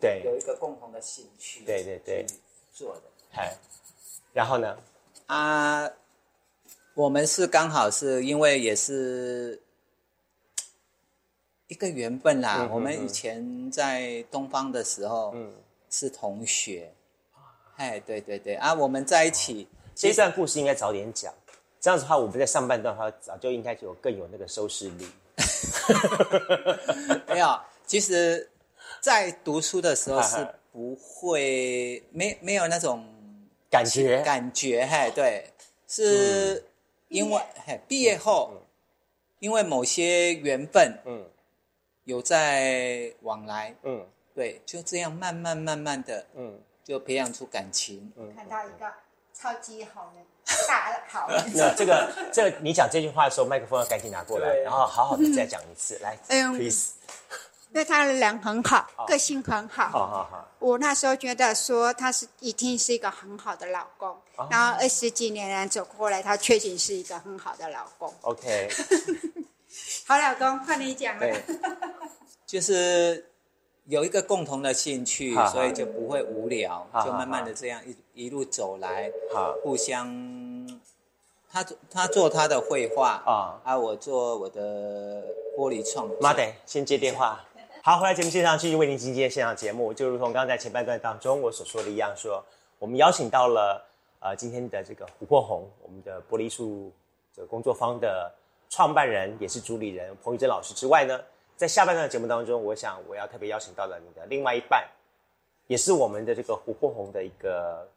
[0.01, 2.25] 对，有一个共同的兴趣，对对对，
[2.73, 3.03] 做的。
[3.35, 3.55] 哎，
[4.33, 4.75] 然后呢？
[5.27, 5.87] 啊，
[6.95, 9.61] 我们是刚好是因为也是
[11.69, 12.67] 一个缘分啦。
[12.73, 15.53] 我们以前在东方的时候，嗯，
[15.91, 16.91] 是同学。
[17.77, 19.69] 哎，对对对，啊，我们在一起。
[19.95, 21.31] 这段故事应该早点讲，
[21.79, 25.07] 这样子的话，我们在上半段的话，早就应该有更有那个收视率。
[27.29, 28.51] 没有，其实，
[29.01, 33.05] 在读书的时候是不会没没有那种
[33.71, 34.23] 感觉。
[34.23, 35.51] 感觉，嘿，对，
[35.87, 36.65] 是
[37.09, 38.63] 因为嘿毕业后，
[39.39, 41.27] 因为某些缘分，嗯，
[42.05, 48.93] 有在往来，嗯，对，就这样慢慢慢慢的，嗯，就培养出感情，嗯，看到一个
[49.33, 50.25] 超级好人。
[50.69, 56.93] 大好， 那这个这个，你讲这句话的时候，麦克风要赶紧拿过来，然后好好的再讲一次，来，please。
[57.71, 59.89] 因为他的人很好，个性很好。
[59.89, 60.49] 好好好。
[60.61, 64.17] 我那时候觉得说他是一定是一个很好的老公，
[64.49, 68.15] 然后二十几年来走过来，他确实是一个很好的老公。
[68.21, 68.69] OK。
[70.07, 71.27] 好老公，换你讲了。
[72.47, 73.34] 就是
[73.87, 79.11] 有一个共同的兴趣，所以就不会无聊，就慢慢的这样一一路走来，
[79.63, 80.09] 互相。
[81.51, 85.23] 他他做他的绘画啊，啊，我做我的
[85.57, 86.17] 玻璃创作。
[86.21, 87.41] 妈的，先接电话。
[87.81, 92.45] 好，回来节目现场继续为您进行现场节目，就如同刚刚在前半段当中我所说的一样，说
[92.81, 93.81] 我们邀请到了
[94.19, 96.91] 呃今天的这个琥珀红，我们的玻璃术
[97.33, 98.33] 这个工作坊的
[98.69, 101.21] 创办人也是主理人彭宇珍老师之外呢，
[101.57, 104.87] 在下半段的节目当中，我想我要特别邀请到了你的另外一半，
[105.67, 107.89] 也是我们的这个琥珀红的一个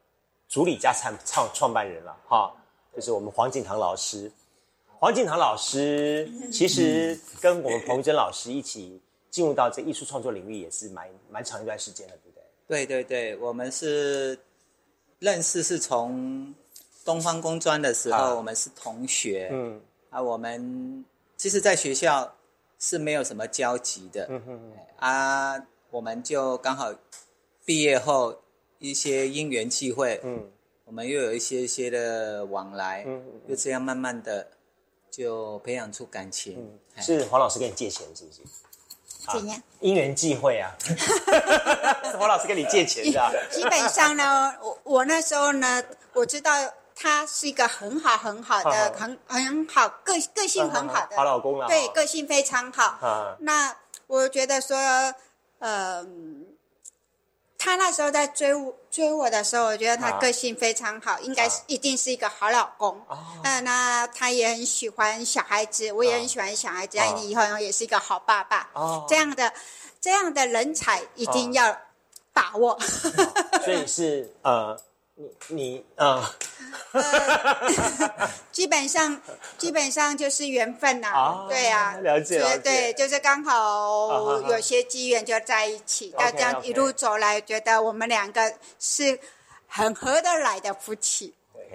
[0.48, 2.54] 主理加创创创办人了哈，
[2.96, 4.32] 就是我们黄景堂老师。
[5.00, 9.02] 黄景堂老师其实跟我们彭真老师一起。
[9.30, 12.86] 进入到这艺术创作领域也是蛮蛮长一段时间了，对不对？
[12.86, 14.39] 对对对，我们是
[15.20, 16.56] 认识是从
[17.06, 19.50] 东方工专的时候，我们是同学。
[19.52, 22.34] 嗯，啊，我们其实在学校
[22.80, 24.30] 是没有什么交集的。
[24.98, 25.56] 啊，
[25.90, 26.94] 我们就刚好
[27.66, 28.42] 毕业后
[28.80, 30.52] 一些因缘际会，嗯，
[30.86, 34.48] 我们又有一些些的往来，嗯，就这样慢慢的
[35.10, 36.78] 就培养出感情。
[36.98, 38.42] 是黄老师跟你借钱，是不是？
[39.30, 39.62] 怎样？
[39.82, 40.72] 因缘际会啊！
[42.18, 43.48] 黄老师跟你借钱的。
[43.52, 46.52] 基本上呢，我我那时候呢，我知道
[47.00, 51.68] 他是一个很好很好的、很很好个个性很好的好老公了。
[51.68, 53.38] 对，个性非常好。
[53.42, 53.76] 那
[54.08, 54.78] 我觉得说，
[55.60, 56.46] 嗯。
[57.60, 63.02] 他那时候在追我追我的时候，我觉得他个性非常好，应该是一定是一个好老公。
[63.44, 68.70] 嗯，那他也很喜欢小孩子，我也很喜欢小孩子，那以后也是一个好爸爸。
[68.74, 69.52] 哦，这样的
[70.00, 71.76] 这样的人才一定要
[72.32, 72.80] 把握。
[73.66, 74.80] 所以是呃。
[75.20, 76.32] 你你啊，
[78.54, 79.20] 基本上
[79.58, 89.20] 基本上就是缘分呐，对啊，了解了解，对，就是刚好有些机缘就在一起，那这样一路走来，觉得我们两个是
[89.68, 91.34] 很合得来的夫妻。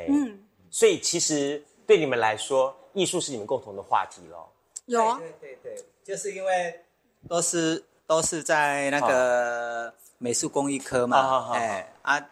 [0.09, 4.53] 嗯，所以其实对你们来说，艺术是你们共同的话题咯。
[4.87, 6.85] 有啊，对对对，就是因为
[7.29, 12.25] 都是都是在那个美术工艺科嘛，哎啊。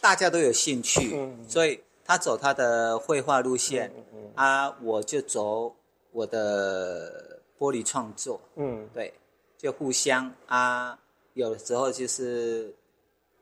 [0.00, 1.16] 大家都有兴趣，
[1.48, 3.92] 所以他走他的绘画路线，
[4.34, 5.74] 啊，我就走
[6.12, 8.40] 我的玻璃创作。
[8.56, 9.12] 嗯，对，
[9.56, 10.98] 就互相啊，
[11.34, 12.74] 有的时候就是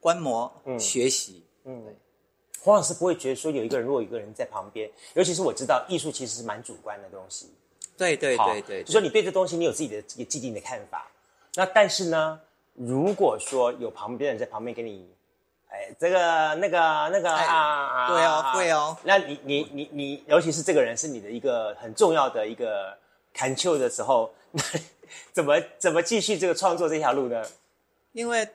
[0.01, 1.45] 观摩学习。
[1.65, 1.97] 嗯，对。
[2.61, 7.53] 黄老师不会觉得说有一个人，如果有一个人在旁边，尤其是我知道艺术其实是蛮主观的东西。
[7.97, 11.11] 对对对对，就说你对这东西你有自己的一个既定的看法，
[11.55, 12.41] 那但是呢，
[12.75, 15.09] 如果说有旁边人在旁边给你。
[15.70, 16.78] 哎，这个、那个、
[17.12, 18.96] 那个啊，对哦，会哦。
[19.04, 22.96] 那你、你、你、你，尤其是这个人是你的一个很重要的一个
[23.35, 24.62] 砍球的时候，那
[25.33, 27.44] 怎么怎么继续这个创作这条路呢？
[28.12, 28.48] 因为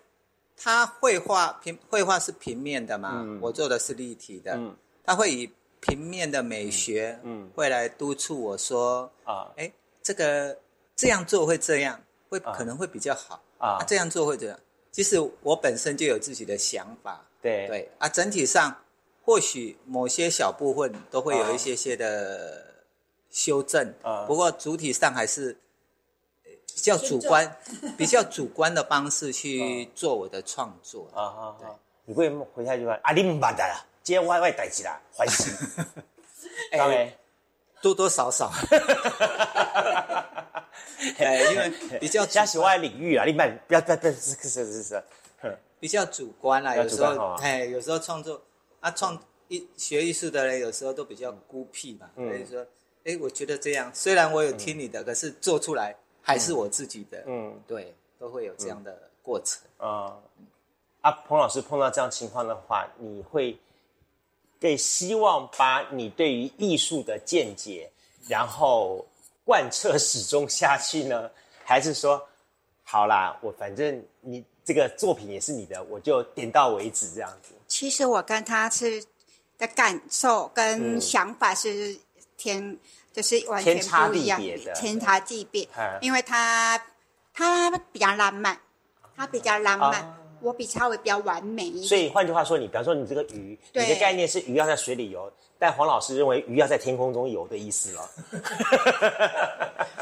[0.58, 4.60] 他绘画平绘画是平面的嘛，我做的是立体的，
[5.06, 9.72] 他会以平面的美学，嗯，会来督促我说啊，哎，
[10.02, 10.58] 这个
[10.96, 14.60] 这样做会这样，会可能会比较好啊，这样做会这样。
[14.94, 17.68] 其实我本身就有自己的想法，对。
[17.68, 17.90] 对。
[17.98, 18.74] 啊，整体上
[19.26, 22.64] 或许某些小部分都会有一些些的
[23.32, 25.58] 修正，啊，不过主体上还是
[26.44, 27.58] 比较主观、
[27.98, 31.10] 比较主观的方式去做我的创作。
[31.16, 31.56] 啊啊！
[31.60, 31.68] 对，
[32.06, 32.94] 你会回下一句话？
[33.02, 35.52] 啊，你唔办的啦，接歪歪代志啦，欢喜，
[36.72, 37.18] 哎，
[37.82, 38.52] 多多少少。
[41.20, 45.04] 哎，因为 比较加喜欢领域啊，另外不要不要不是是是是，
[45.80, 48.42] 比较主观啦，有时候哎，有时候创作
[48.80, 52.66] 啊，创艺学艺术的人有时候都比较孤僻嘛，所以说，
[53.04, 60.16] 哎，我觉得这样，虽然我有听你的，可是做出来还是我自己的，嗯，对，都会有这样的过程啊。
[61.02, 63.58] 啊，彭老师碰到这样情况的话，你会
[64.60, 67.92] 更希望把你对于艺术的见解，
[68.28, 69.06] 然后。
[69.46, 71.30] 贯彻始终下去呢，
[71.64, 72.22] 还是说，
[72.84, 77.54] 好啦，我反正你这个作品也是你的，我就点到为止这样子。
[77.68, 79.04] 其实我跟他是
[79.58, 81.98] 的感受跟想法是
[82.38, 82.78] 天，
[83.12, 83.78] 就是完全
[84.08, 85.68] 不一样的，天差地别。
[86.02, 86.82] 因为他
[87.34, 88.60] 他比较浪漫，
[89.16, 90.20] 他比较浪漫。
[90.42, 95.32] 我比稍微比较完美一点，所以换句话说，你比方说你这个鱼，你的概念是鱼要在水里游，
[95.64, 98.10] 但黄老师认为鱼要在天空中游的意思了。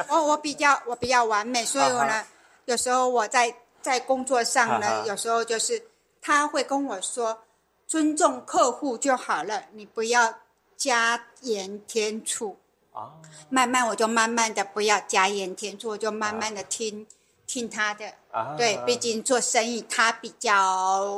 [0.08, 2.24] 哦，我比较我比较完美，所以我呢，
[2.64, 5.80] 有时候我在在工作上呢，有时候就是
[6.20, 7.44] 他会跟我说，
[7.86, 10.34] 尊重客户就好了，你不要
[10.76, 12.56] 加盐添醋
[12.92, 13.12] 啊。
[13.48, 17.06] 慢慢我就慢慢的不要加盐添醋，我就慢慢的听
[17.46, 18.12] 听他的。
[18.32, 21.08] 啊，对，毕竟做生意他比较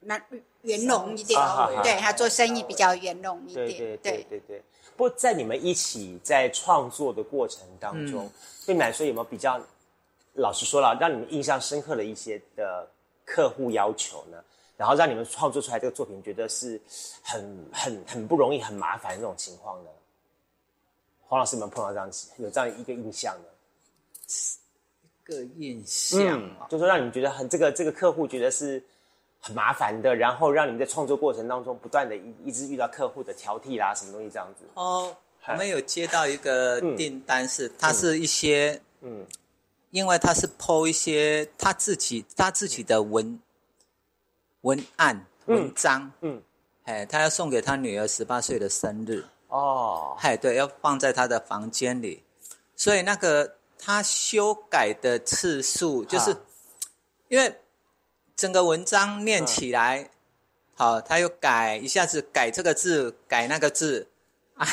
[0.00, 0.18] 那
[0.62, 1.40] 圆融一点，
[1.82, 3.66] 对他做生意比较圆融一点。
[3.68, 4.62] 对对对对。
[4.96, 8.30] 不过在你们一起在创作的过程当中，
[8.66, 9.60] 对你来说有没有比较？
[10.36, 12.88] 老实说了，让你们印象深刻的一些的
[13.22, 14.42] 客户要求呢，
[14.78, 16.80] 然后让你们创作出来这个作品，觉得是
[17.22, 19.90] 很很很不容易、很麻烦的那种情况呢？
[21.26, 23.44] 黄老师有没有碰到这样子，有这样一个印象呢？
[25.20, 28.82] 一个印象啊，就是让你们觉得很这个这个客户觉得是
[29.42, 34.64] 很麻烦的，然后让你们在创作过程当中不断的一一直遇到客户的挑剔啦，什么东西这样子？
[34.72, 35.14] 哦，
[35.48, 39.26] 我们有接到一个订单，是它是一些嗯。
[39.90, 43.38] 因为他是剖一些他自己他自己的文
[44.62, 46.42] 文案文章，嗯，
[46.84, 49.22] 哎，他要送给他女儿十八岁的生日。
[49.48, 52.22] 哦，哎，对，要放在他的房间里，
[52.74, 56.34] 所以那个他修改的次数，就是
[57.28, 57.54] 因为
[58.42, 60.10] 整个文章念起来
[60.74, 64.08] 好，他又改一下子改这个字改那个字
[64.58, 64.66] 啊，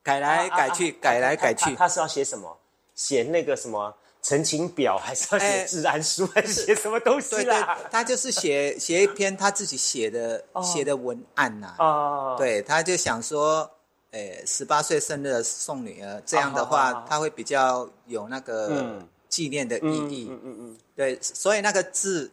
[0.00, 2.56] 改来改去改来改去，他是要写什么？
[2.94, 3.92] 写那个什么？
[4.22, 7.76] 陈情表还是要写自然书，还是写什么东西啦？
[7.90, 11.74] 他就是写 写一篇他自己写的写的文案呐。
[11.80, 13.68] 哦，对，他就想说，
[14.12, 20.28] 诶，十八岁生日送女儿，这样的话他会比较有那个纪念的意义。
[20.30, 20.78] 嗯嗯嗯。
[20.94, 22.30] 对，所以那个字，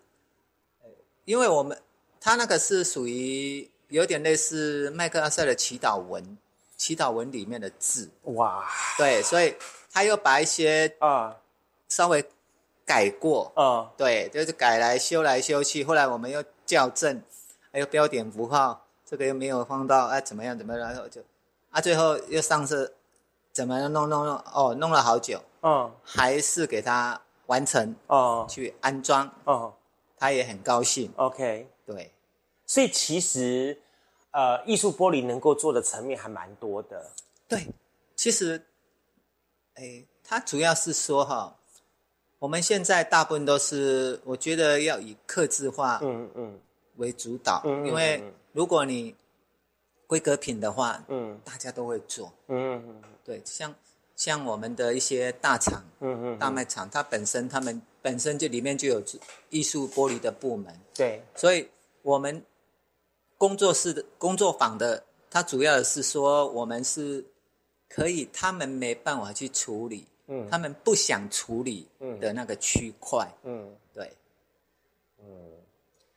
[1.25, 1.77] 因为我们
[2.19, 6.37] 他那个是属于有点类似麦克阿瑟的祈祷文，
[6.77, 8.09] 祈祷文里面的字。
[8.23, 8.65] 哇。
[8.97, 9.55] 对，所以
[9.91, 11.37] 他又把一些啊。
[11.87, 12.25] 稍微
[12.83, 17.21] 改过，嗯，对，就是改来修来修去，后来我们又校正，
[17.71, 21.21] 还有标点符号，这个又没有放到，哎，怎么样怎么样，然后就，
[21.69, 22.95] 啊，最后又上次
[23.53, 29.75] 怎么弄弄弄，哦，弄了好久，嗯，还是给他完成，哦，去安装，哦，
[30.17, 32.11] 他也很高兴，OK，对，
[32.65, 33.77] 所以其实，
[34.31, 37.11] 呃，艺术玻璃能够做的层面还蛮多的，
[37.47, 37.67] 对，
[38.15, 38.65] 其实，
[39.75, 41.57] 哎，它主要是说哈。
[42.39, 46.59] 我们现在大部分都是，我觉得要以刻字化嗯嗯。
[46.97, 49.15] 为主导，因为如果你
[50.07, 53.73] 规格品的话，嗯，大家都会做，嗯嗯，对，像
[54.15, 59.01] 像我们的一些大厂，嗯嗯，大卖场，它本身他们本身就里面就有
[59.49, 61.67] 艺术玻璃的部门，对，所以
[62.03, 62.39] 我们
[63.35, 67.25] 工作室的工作坊的，它主要的是说我们是
[67.89, 70.05] 可以，他们没办法去处理。
[70.27, 71.87] 嗯，他们不想处理
[72.19, 74.11] 的那个区块，嗯，对，
[75.19, 75.25] 嗯，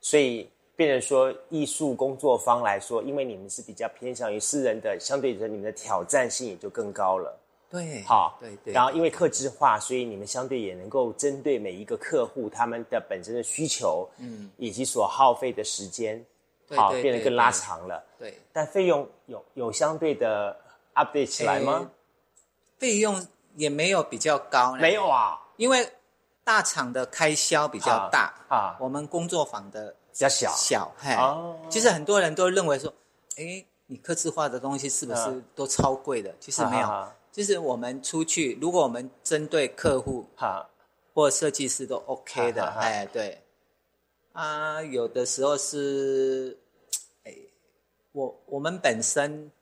[0.00, 7.38] 所以变成说艺术工作方来说，因为你们是比较偏向于私人的，相对说你们的挑战性也就更高了，
[7.70, 16.24] 对，好，对对，然后因为客制化，所以你们相对也能够针对每一个客户他们的本身的需求，嗯，以及所耗费的时间，
[16.70, 20.56] 好，变得更拉长了，对，但费用有有相对的
[20.94, 21.90] update 起来吗？
[22.78, 23.26] 费用。
[23.56, 25.92] 也没有比较高，没有啊，因为
[26.44, 30.52] 大厂的开销比较大啊，我们工作坊的比较小。
[30.52, 31.16] 小，嘿，
[31.68, 32.92] 其实很多人都认为说，
[33.36, 36.32] 哎，你刻字化的东西是不是都超贵的？
[36.38, 37.08] 其实没有，
[37.38, 40.68] 就是我们出去，如果我们针对客户哈，
[41.14, 43.40] 或设计师都 OK 的，哎，对，
[44.32, 46.58] 啊，有的时候是，
[47.22, 47.32] 哎，
[48.10, 49.52] 我我们本身。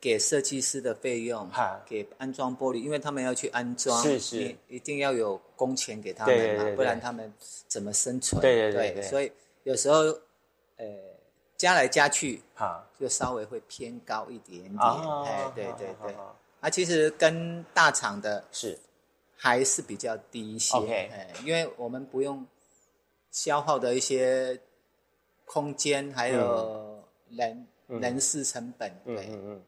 [0.00, 7.34] 给设计师的费用，哈给安装玻璃，因为他们要去安装，是是，一定要有工钱给他们嘛，不然他们
[7.66, 8.40] 怎么生存？
[8.40, 9.32] 对对对，所以
[9.64, 10.02] 有时候，
[10.76, 10.86] 呃，
[11.56, 14.80] 加来加去，哈，就稍微会偏高一点点。
[15.24, 16.14] 哎，对对对，
[16.60, 18.78] 啊，其实跟大厂的是
[19.36, 22.44] 还是比较低一些，哎，因为我们不用
[23.30, 24.58] 消耗的一些
[25.44, 29.62] 空间，还有人人事成本，对，嗯嗯。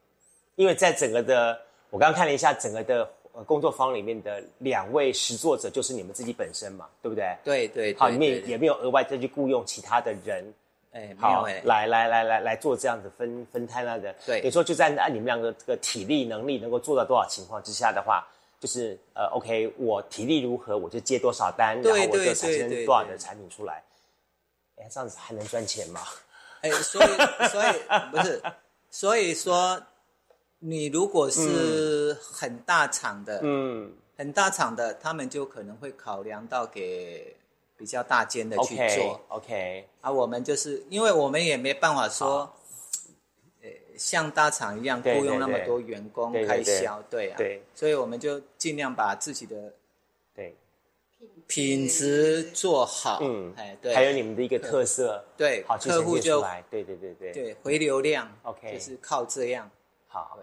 [0.57, 1.59] 因为在整个的，
[1.91, 3.09] 我刚刚看了一下整个的
[3.47, 7.37] 工作坊里面的两位实作者，就是你们自己本身嘛，对不对？
[7.45, 7.95] 对对。
[7.95, 10.53] 好，里面也没有额外再去雇佣其他的人，
[10.93, 14.15] 哎，好，来来来来来做这样子分分摊那的。
[14.27, 14.41] 对。
[14.43, 18.27] 你说就在按你们两个这个体力能力能够做到多少情况之下的话，
[18.59, 23.83] 就是呃，OK，我体力如何，我就接多少单，然后我就产生多少的产品出来。
[24.77, 26.01] 哎，这样子还能赚钱吗？
[26.63, 27.07] 哎，所以
[27.49, 27.73] 所以
[28.11, 28.43] 不是，
[28.91, 29.81] 所以说。
[30.63, 37.35] 你如果是很大厂的，嗯，很大厂的，他们就可能会考量到给
[37.81, 39.19] 比较大间的去做。
[39.29, 42.53] OK，啊，我们就是因为我们也没办法说，
[43.63, 47.31] 呃，像大厂一样雇佣那么多员工开销，对。
[47.31, 49.73] 啊，对，所以我们就尽量把自己的
[50.35, 50.55] 对。
[51.47, 53.21] 品质做好。
[53.23, 57.33] 嗯，哎，对，还有你们的一个特色，对，好，客户就对对对对。
[57.33, 59.71] 对回流量，OK，就是靠这样。
[60.07, 60.39] 好，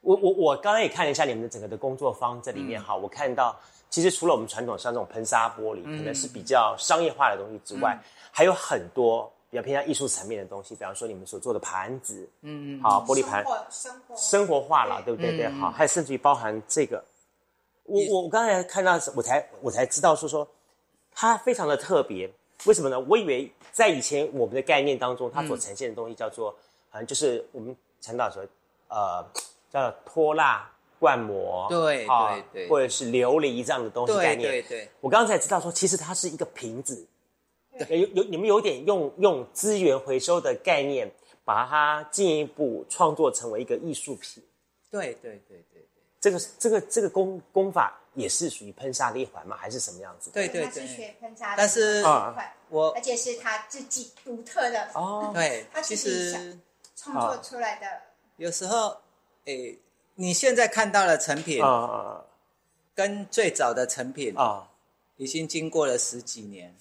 [0.00, 3.58] 我我我刚刚也看了一下你们的整个的工作方这里面哈，我看到
[3.90, 7.98] 其实除了我们传统像这种喷砂玻璃，可能是比较商业化的东西之外，
[8.30, 15.36] 还有很多比较偏向艺术层面的东西，比方说你们所做的盘子，嗯，好，玻璃盘，生活生活化了，对不对？
[15.36, 17.02] 对，好，还有甚至于包含这个，
[17.84, 20.46] 我我我刚才看到，我才我才知道说说
[21.14, 22.30] 它非常的特别，
[22.66, 23.00] 为什么呢？
[23.00, 26.50] 我以为在以前我们的概念当中，它所呈现的东西叫做，
[26.90, 28.44] 好像就是我们陈导说。
[28.90, 29.22] 呃，
[29.70, 30.66] 叫拖蜡
[30.98, 34.50] 灌模，对对对，或者是琉璃这样的东西概念。
[34.50, 37.06] 对对，我刚才知道说，其实它是一个瓶子，
[37.88, 41.10] 有有你们有点用用资源回收的概念，
[41.44, 44.42] 把它进一步创作成为一个艺术品。
[44.90, 49.56] 对对对对对，这个这个这个工工法也是属于喷砂的一环吗？
[49.56, 50.30] 还是什么样子？
[50.32, 52.02] 对对对，是学喷砂，但是
[52.70, 56.58] 我而且是他自己独特的哦，对，他其实
[56.96, 57.86] 创作出来的。
[58.36, 58.96] 有时候，
[59.46, 59.76] 诶，
[60.20, 62.24] 你现在看到的成品啊，
[62.92, 64.68] 跟最早的成品啊，
[65.16, 66.74] 已经经过了十几年。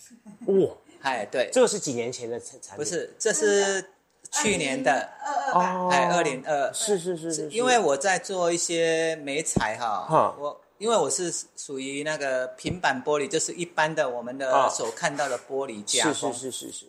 [0.48, 0.70] 哇，
[1.02, 2.78] 哎，对，这个是几年前的产产品？
[2.78, 3.92] 不是，这是
[4.32, 5.08] 去年的。
[5.24, 7.48] 二二哎，二零二，是是是是。
[7.52, 16.86] 因为我在做一些美彩哈，我因为我是属于那个平板玻璃，就是一般的我们的所看到的玻璃加工，是是是是是。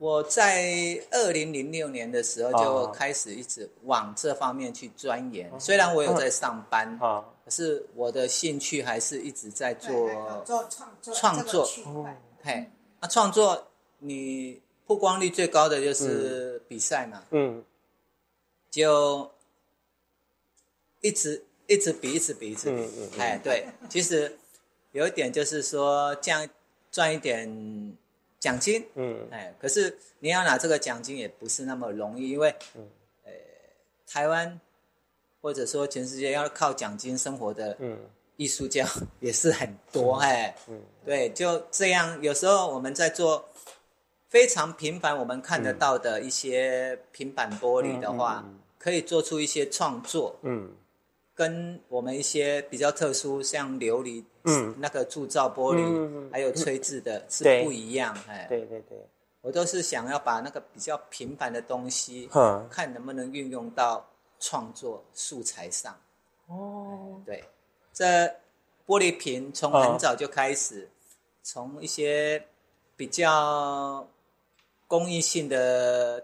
[0.00, 5.52] 我在二零零六年的时候就开始一直往这方面去钻研。
[5.60, 6.98] 虽然我有在上班，
[7.44, 9.92] 可是我的兴趣还是一直在做
[10.42, 11.14] 做创作。
[11.14, 11.68] 创作，
[12.42, 17.62] 嘿，那创作你曝光率最高的就是比赛嘛，嗯，
[18.70, 19.30] 就
[21.02, 24.38] 一直一直比，一直比，一直比，哎，对，其实
[24.92, 26.48] 有一点就是说这样
[26.90, 27.98] 赚一点。
[28.40, 32.88] 奖金，嗯，哎，可是你要拿这个奖金也不是那么容易，因为，嗯，
[33.24, 33.32] 呃，
[34.06, 34.58] 台湾
[35.42, 37.98] 或者说全世界要靠奖金生活的，嗯，
[38.36, 38.84] 艺术家
[39.20, 43.46] 也是很多，哎，嗯，对，就这样，有时候我们在做
[44.28, 48.44] 非常平凡我们看得到的一些平板玻璃的话，
[48.78, 50.72] 可以做出一些创作，嗯。
[51.40, 58.98] 跟我们一些比较特殊，像琉璃，嗯，那个铸造玻璃，还有吹制的，是不一样，哎，对对对，
[59.40, 62.28] 我都是想要把那个比较平凡的东西，
[62.68, 64.06] 看能不能运用到
[64.38, 65.98] 创作素材上。
[66.48, 67.42] 哦，对，
[67.90, 68.26] 这
[68.86, 70.90] 玻璃瓶从很早就开始，
[71.42, 72.46] 从一些
[72.98, 74.06] 比较
[74.86, 76.22] 公益性的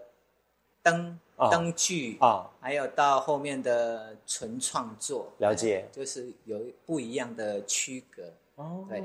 [0.83, 1.19] 灯。
[1.51, 8.23] 灯具啊，还有到后面的纯创作，了解，就是有不一样的区隔。
[8.55, 9.03] 哦，对，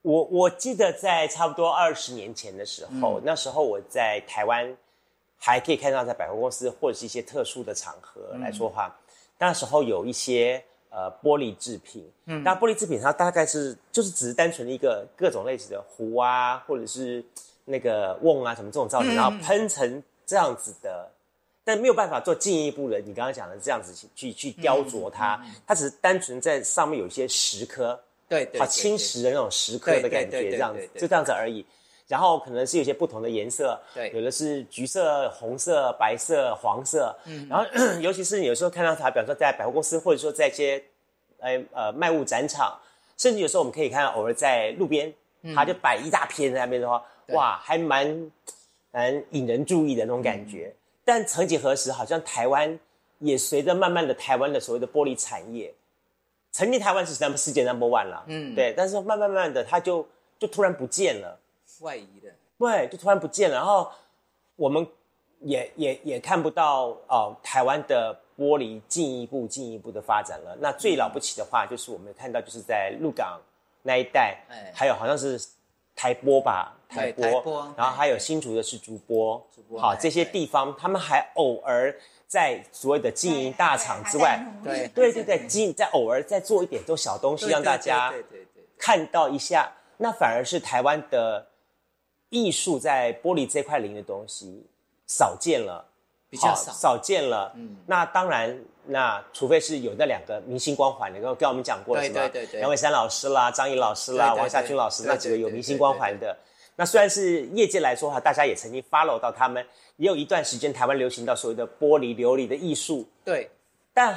[0.00, 4.74] 我我记得在差不多二十年前的时候，那时候我在台湾
[5.36, 8.98] 还可以看到在百货公司或者是一些特殊的场合来说话，
[9.36, 17.22] 那时候有一些呃玻璃制品，嗯，那玻璃制品它大概是就是只是单纯的一个各种类型的壶啊，或者是
[17.66, 21.10] 那个瓮啊什么这种造型，然后喷成这样子的。
[21.66, 31.66] 但没有办法做进一步的，你刚刚讲的这样子去去雕琢它，它只是单纯在上面有一些石刻，对，好侵蚀的那种石刻的感觉，这样子就这样子而已。
[32.06, 37.66] 然后可能是有些不同的颜色，对，有的是橘色、红色、白色、黄色，嗯，然后
[38.00, 40.80] 尤其是你有时候看到它，比方说在百货公司，或者说在一些
[41.40, 42.78] 呃呃卖物展场，
[43.18, 45.12] 甚至有时候我们可以看到偶尔在路边，
[45.52, 48.30] 它就摆一大片在那边的话，哇，还蛮
[48.92, 50.72] 蛮引人注意的那种感觉。
[51.06, 52.78] 但曾几何时，好像台湾
[53.20, 55.72] 也随着慢慢的台湾的所谓的玻璃产业，
[56.50, 60.04] 曾经台湾是什么世界 number one 了，嗯，对，但是慢慢慢的，它就
[60.36, 61.38] 就突然不见了，
[61.78, 62.28] 外移的，
[62.58, 63.88] 对，就突然不见了，然后
[64.56, 64.84] 我们
[65.42, 70.56] 也也也看不到哦，台湾的玻璃进一步进一步的发展了。
[70.60, 73.40] 那最了不起的话，就是我们看到就是在鹿港
[73.82, 75.40] 那一带，哎，还有好像是。
[75.96, 79.44] 台播吧，台播，然后还有新竹的是主播，
[79.78, 81.92] 好这些地方，他们还偶尔
[82.28, 88.12] 在所谓的经营大厂之外，对对对对，经在偶尔再做一点做小东西，让大家
[88.78, 91.46] 看到一下，那反而是台湾的
[92.28, 94.66] 艺术在玻璃这块领域的东西
[95.06, 95.82] 少见了，
[96.28, 96.72] 比较少。
[96.72, 97.52] 少见了。
[97.56, 106.36] 嗯，那当然，那除非是有那两个明星光环的，跟跟我们讲过了，对对对对，杨伟山老师啦、张毅老师啦、王夏军老师那几个有明星光环的。
[106.78, 109.66] 那虽然是业界来说哈，大家也曾经 follow 到他们，
[109.96, 113.08] 也有一段时间台湾流行到所谓的玻璃琉璃的艺术。
[113.24, 113.50] 对，
[113.94, 114.12] 但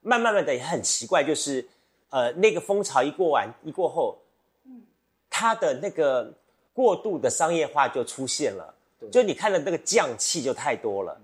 [0.00, 1.64] 慢慢慢的也很奇怪，就是
[2.10, 4.18] 呃那个风潮一过完一过后，
[4.66, 4.82] 嗯，
[5.30, 6.32] 它的那个
[6.72, 8.74] 过度的商业化就出现了，
[9.12, 11.16] 就你看的那个匠气就太多了，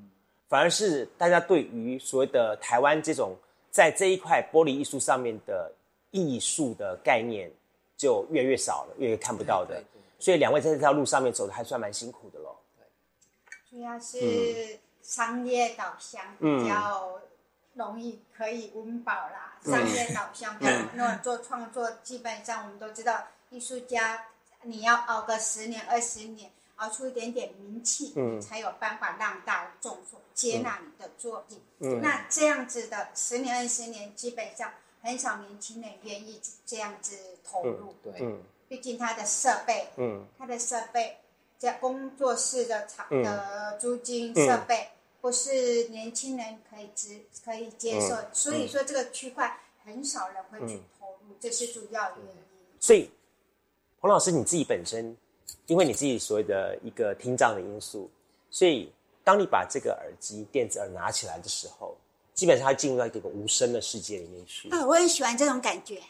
[0.50, 3.34] 反而是大家对于所谓的台湾这种
[3.70, 5.72] 在这一块玻璃艺术上面的
[6.10, 7.48] 艺术的概念
[7.96, 9.80] 就越来越少了，越来越看不到的。
[10.18, 12.56] 所以两位在这条路上面走的还算蛮辛苦的喽。
[13.70, 17.20] 主要是商业导向比较
[17.74, 19.56] 容易可以温饱啦。
[19.62, 20.56] 商业导向，
[20.94, 24.26] 那做创作基本上我们都知道，艺术家
[24.62, 31.62] 你要熬个十年二十年，熬出一点点名气，嗯才有办法让大众所接纳你的作品。
[32.02, 34.72] 那这样子的十年二十年，基本上
[35.02, 37.94] 很少年轻人愿意这样子投入。
[38.02, 38.38] 对。
[38.68, 41.18] 毕竟他的设备，嗯，他的设备，
[41.58, 52.42] 在工作室的场的租金设备，不是年轻人可以支可以接受，所以说这个区块很少人会去投入，这是主要原因。
[52.78, 53.10] 所以，
[54.00, 55.16] 彭老师你自己本身，
[55.66, 58.10] 因为你自己所谓的一个听障的因素，
[58.50, 58.92] 所以
[59.22, 61.96] 当你把这个耳机电子耳拿起来的时候，
[62.34, 64.68] 基本上它进入到一个无声的世界里面去。
[64.70, 66.00] 啊，我很喜欢这种感觉。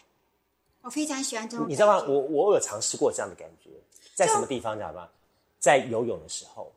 [0.83, 2.07] 我非常喜欢这种，你知道吗？
[2.09, 3.69] 我我有尝试过这样的感觉，
[4.15, 5.09] 在什么地方，你知道吗？
[5.59, 6.73] 在游泳的时候，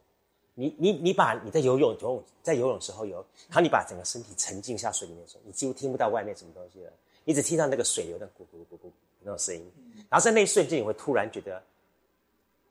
[0.56, 6.92] 你你你把你在游泳游泳在游泳时候游，然后你把整个身体沉浸下水里面的时候，你几乎听不到外面什么东西了，
[7.24, 8.92] 你只听到那个水流的咕咕咕咕
[9.22, 9.72] 那种声音，
[10.10, 11.64] 然后在那一瞬间，你会突然觉得，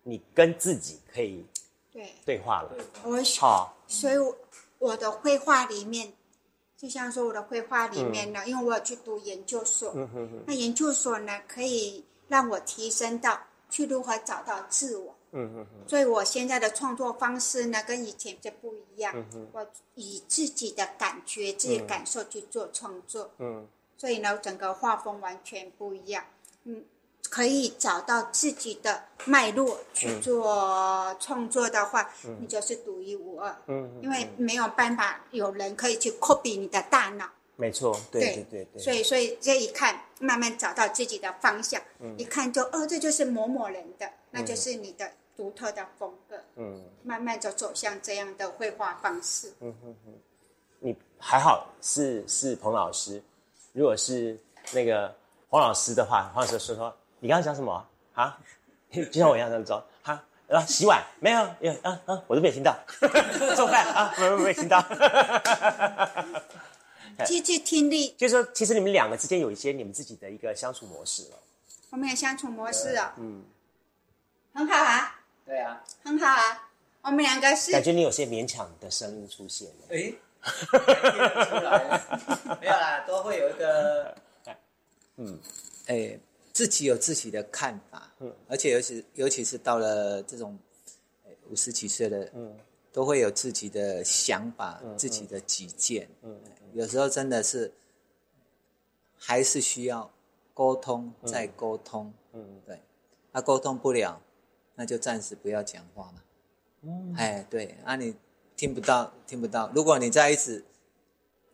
[0.02, 1.44] 你跟自己可以
[1.92, 2.70] 对对话了。
[3.04, 4.14] 我好，所以
[4.78, 6.12] 我的绘画里面。
[6.76, 9.94] 就像说我的绘画里面呢，因为我有去读研究所，
[10.44, 13.40] 那研究所呢可以让我提升到
[13.70, 15.14] 去如何找到自我。
[15.30, 19.14] 嗯嗯所以我现在的创作方式呢跟以前就不一样。
[19.32, 23.30] 嗯我以自己的感觉、自己感受去做创作。
[23.38, 23.64] 嗯。
[23.96, 26.24] 所以呢，整个画风完全不一样。
[26.64, 26.84] 嗯。
[27.32, 32.06] 可以找到自己的脉络去做创作的话，
[32.38, 33.56] 你就是独一无二。
[33.68, 37.26] 嗯，因为没有办法有人可以去 copy 你的大脑。
[37.56, 38.82] 没错，对对对对。
[38.82, 46.36] 所以，所以这一看，慢慢找到自己的方向，嗯一看就哦，这就是某某人的，那就是你的独特的风格。
[46.56, 49.50] 嗯，慢慢就走向这样的绘画方式。
[49.60, 50.12] 嗯哼哼，
[50.80, 53.22] 你还好是是彭老师，
[53.72, 54.38] 如果是
[54.74, 55.14] 那个
[55.48, 56.94] 黄老师的话，黄老师说说。
[57.22, 58.36] 你刚刚讲什么啊？
[58.90, 60.20] 就像我一样这样装，哈，
[60.50, 61.48] 啊，洗碗没有？
[61.60, 62.76] 有啊啊，我都没有听到。
[63.54, 64.84] 做饭啊，没有没有听到。
[67.24, 71.38] 继续听力，就是说，其实你们两个之间有一些你们自己的一个相处模式了。
[71.90, 73.44] 我们有相处模式啊，嗯，
[74.52, 75.20] 很好啊。
[75.46, 76.68] 对啊，很好啊。
[77.02, 79.86] 我们两个是感觉你有些勉强的声音出现了。
[79.90, 80.12] 哎，
[80.42, 84.12] 出来了，没有啦，都会有一个，
[85.18, 85.38] 嗯，
[85.86, 86.18] 哎。
[86.52, 90.58] 自己有自己的看法，嗯，而且尤其尤其是到了这种
[91.48, 92.56] 五十几岁的，嗯，
[92.92, 96.38] 都会有自己的想法，自己的己见，嗯，
[96.74, 97.72] 有时候真的是
[99.16, 100.12] 还是需要
[100.52, 102.80] 沟通再沟通，嗯，对，
[103.32, 104.20] 那沟通不了，
[104.74, 106.22] 那就暂时不要讲话嘛，
[106.82, 108.14] 嗯，哎，对，啊，你
[108.56, 110.64] 听不到听不到，如果你在一直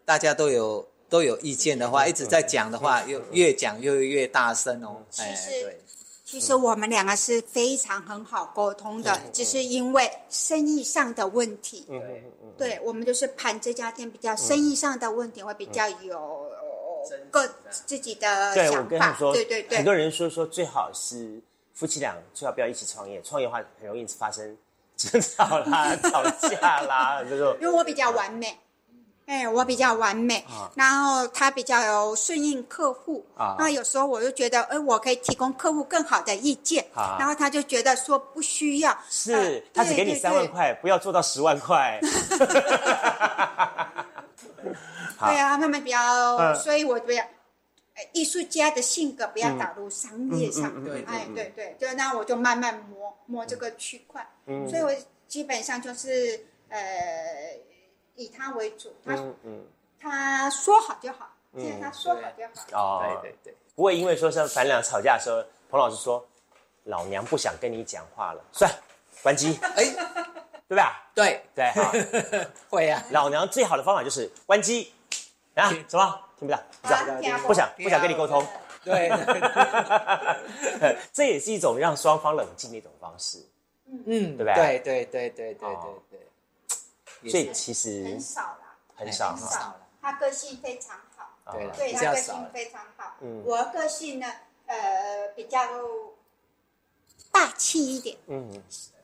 [0.05, 0.89] 大家都有。
[1.09, 5.03] 都有意见的话，一直在讲的话，又越讲又越大声哦。
[5.11, 5.81] 其实，
[6.25, 11.87] 其实我们两个是非常很好沟通的，只是因为生意上的问题。
[11.89, 12.53] 嗯嗯嗯。
[12.59, 16.51] 对，我们就是盘这家店比较生意上的问题，会比较有
[17.31, 17.49] 各
[17.87, 19.17] 自己的想法。
[19.33, 19.79] 对对对。
[19.79, 21.41] 很多人说说最好是
[21.73, 24.55] 夫妻俩最好不要一起创业，创业的话很容易发生
[24.97, 27.57] 争吵啦、 吵架啦这种。
[27.61, 28.59] 因为我比较完美。
[29.29, 30.43] 哎，我比较完美，
[30.75, 33.57] 然后他比较有顺应客户，啊。
[33.59, 37.17] 那有时候我就觉得，哎，我可以提供客户更好的意见，啊。
[37.19, 42.01] 然后他就觉得说不需要，是他只给你三万块，不要做到十万块。
[45.21, 47.23] 对啊，他们比较，所以我不要，
[48.13, 50.73] 艺术家的性格不要打入商业上，
[51.07, 54.27] 哎，对对，就那我就慢慢磨磨这个区块，
[54.71, 54.91] 所以我
[55.27, 56.79] 基本上就是呃。
[58.19, 59.15] 以他为主，他
[59.45, 59.65] 嗯，
[60.01, 62.53] 他说好就好，现在他说好就好。
[62.73, 65.41] 哦，对对对，不会因为说像咱俩吵架的时候，
[65.71, 66.27] 彭老师说，
[66.85, 68.69] 老娘不想跟你讲话了，算
[69.23, 69.57] 关机。
[69.63, 69.85] 哎，
[70.69, 71.09] 对吧？
[71.15, 71.71] 对对，
[72.69, 73.01] 会啊。
[73.13, 74.93] 老娘最好的方法就是关机
[75.55, 76.61] 啊，什么听不到？
[76.83, 78.45] 不想不想不想跟你沟通。
[78.83, 79.09] 对，
[81.13, 83.39] 这也是一种让双方冷静的一种方式。
[84.07, 84.55] 嗯，对不对？
[84.55, 85.75] 对对对对对对
[86.08, 86.08] 对。
[87.27, 89.77] 所以其实很少啦，很少很少。
[90.01, 93.17] 他个性非常好，对，对他个性非常好。
[93.21, 94.27] 嗯，我个性呢，
[94.67, 95.59] 呃，比较
[97.31, 98.17] 大气一点。
[98.27, 98.63] 嗯，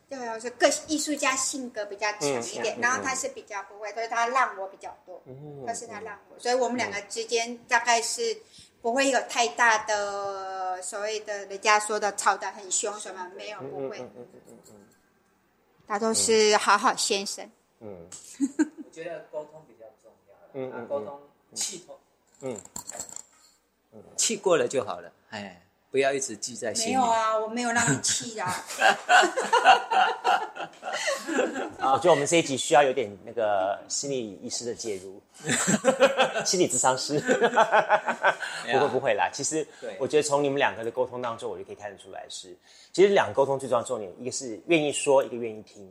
[0.08, 5.20] 对我，是个艺术家性格比较强一点，然后他是比较不会，所以他让我比较多。
[5.26, 8.42] 嗯，但是他让我，所以我们两个之间大概是。
[8.84, 14.06] 不会有太大的所谓的人家说的吵得很凶什么没有不会，
[15.88, 17.50] 他都是好好先生。
[17.84, 18.08] 嗯，
[18.78, 20.34] 我觉得沟通比较重要。
[20.54, 21.20] 嗯嗯，沟通
[21.54, 21.96] 气通。
[22.40, 22.58] 嗯，
[24.16, 25.12] 气过了就好了。
[25.30, 25.60] 哎。
[25.90, 26.90] 不要一直记在心里。
[26.90, 28.52] 没有啊，我没有让你气啊。
[31.78, 35.22] 我觉得我们这一集需要有点那个心理医师的介入，
[36.44, 37.20] 心理咨商师。
[38.72, 39.64] 不会不会啦，其实
[40.00, 42.56] 我觉得从你们两个的沟通当中，我就可以看得出来是，
[42.92, 45.88] 其实两个沟通最重要的重点，一个是愿意说，一个愿意听。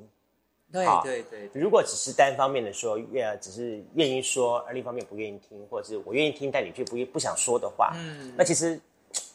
[0.73, 1.61] 对对对。
[1.61, 8.77] 如果只是单方面的说，愿只是愿意说，而另一方面不愿意听，或者是我愿意听，但你却不不想说的话，嗯，那其实。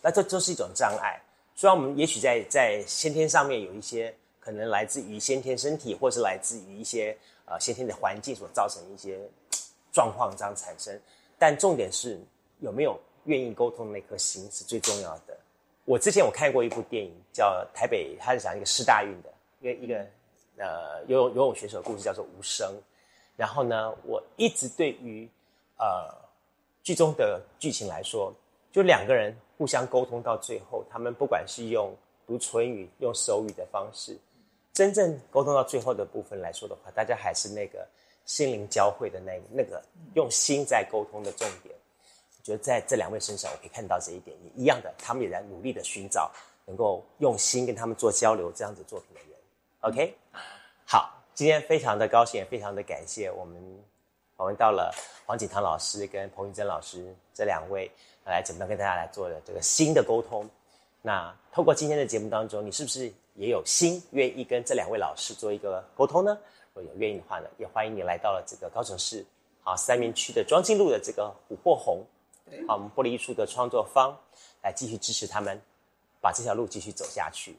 [0.03, 1.20] 那这就是一种障碍。
[1.55, 9.20] 虽然我们也许在在先天上面有一些可能来自于先天身体，或是来自于一些呃先天的环境所造成一些
[9.93, 11.01] 状况这样产生，
[11.39, 12.18] 但重点是
[12.59, 15.36] 有没有愿意沟通的那颗心是最重要的。
[15.84, 20.05] 我之前我看过一部电影叫《台北》，它是讲一个师大运的一个一个
[20.59, 22.75] 呃游泳游泳选手的故事，叫做无声。
[23.37, 25.29] 然后呢，我一直对于
[25.79, 26.13] 呃
[26.83, 28.33] 剧中的剧情来说，
[28.71, 29.37] 就两个人。
[29.59, 31.93] 互相沟通到最后，他们不管是用
[32.25, 34.17] 读唇语、用手语的方式，
[34.73, 37.85] 真正沟通到最后的部分来说的话，大家还是那个
[38.25, 39.83] 心灵交汇的那那个
[40.15, 41.75] 用心在沟通的重点。
[42.39, 46.31] 我觉得在这两位身上，我可以看到这一点，也一样的，他们也在努力的寻找
[46.65, 49.28] 能够用心跟他们做交流这样子作品的。
[49.83, 50.12] OK，
[50.85, 53.85] 好，今天非常的高兴，也非常的感谢我们
[54.35, 54.93] 我们到了
[55.24, 57.89] 黄景堂老师跟彭玉珍老师这两位。
[58.24, 60.51] 来，怎么样跟大家来做的这个新的沟通？
[61.01, 66.37] 那透过今天的节目当中，你是不是也有心愿意跟这两位老师做一个沟通呢？
[66.74, 69.24] 如果有愿意的话呢，也欢迎你来到了这个高雄市
[69.62, 72.05] 好三明区的庄敬路的这个琥珀红，
[72.66, 74.12] 好我们玻璃艺术的创作方，
[74.61, 75.59] 来继续支持他们，
[76.20, 77.57] 把这条路继续走下去。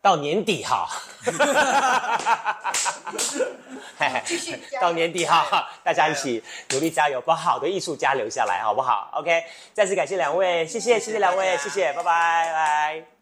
[0.00, 0.88] 到年底哈，
[4.80, 9.44] 到年底哈，大家一起努力加油，把好的艺术家留下来，好不好？OK，
[9.74, 13.17] 再次感谢两位，谢谢，谢谢两位，谢谢，拜拜，拜。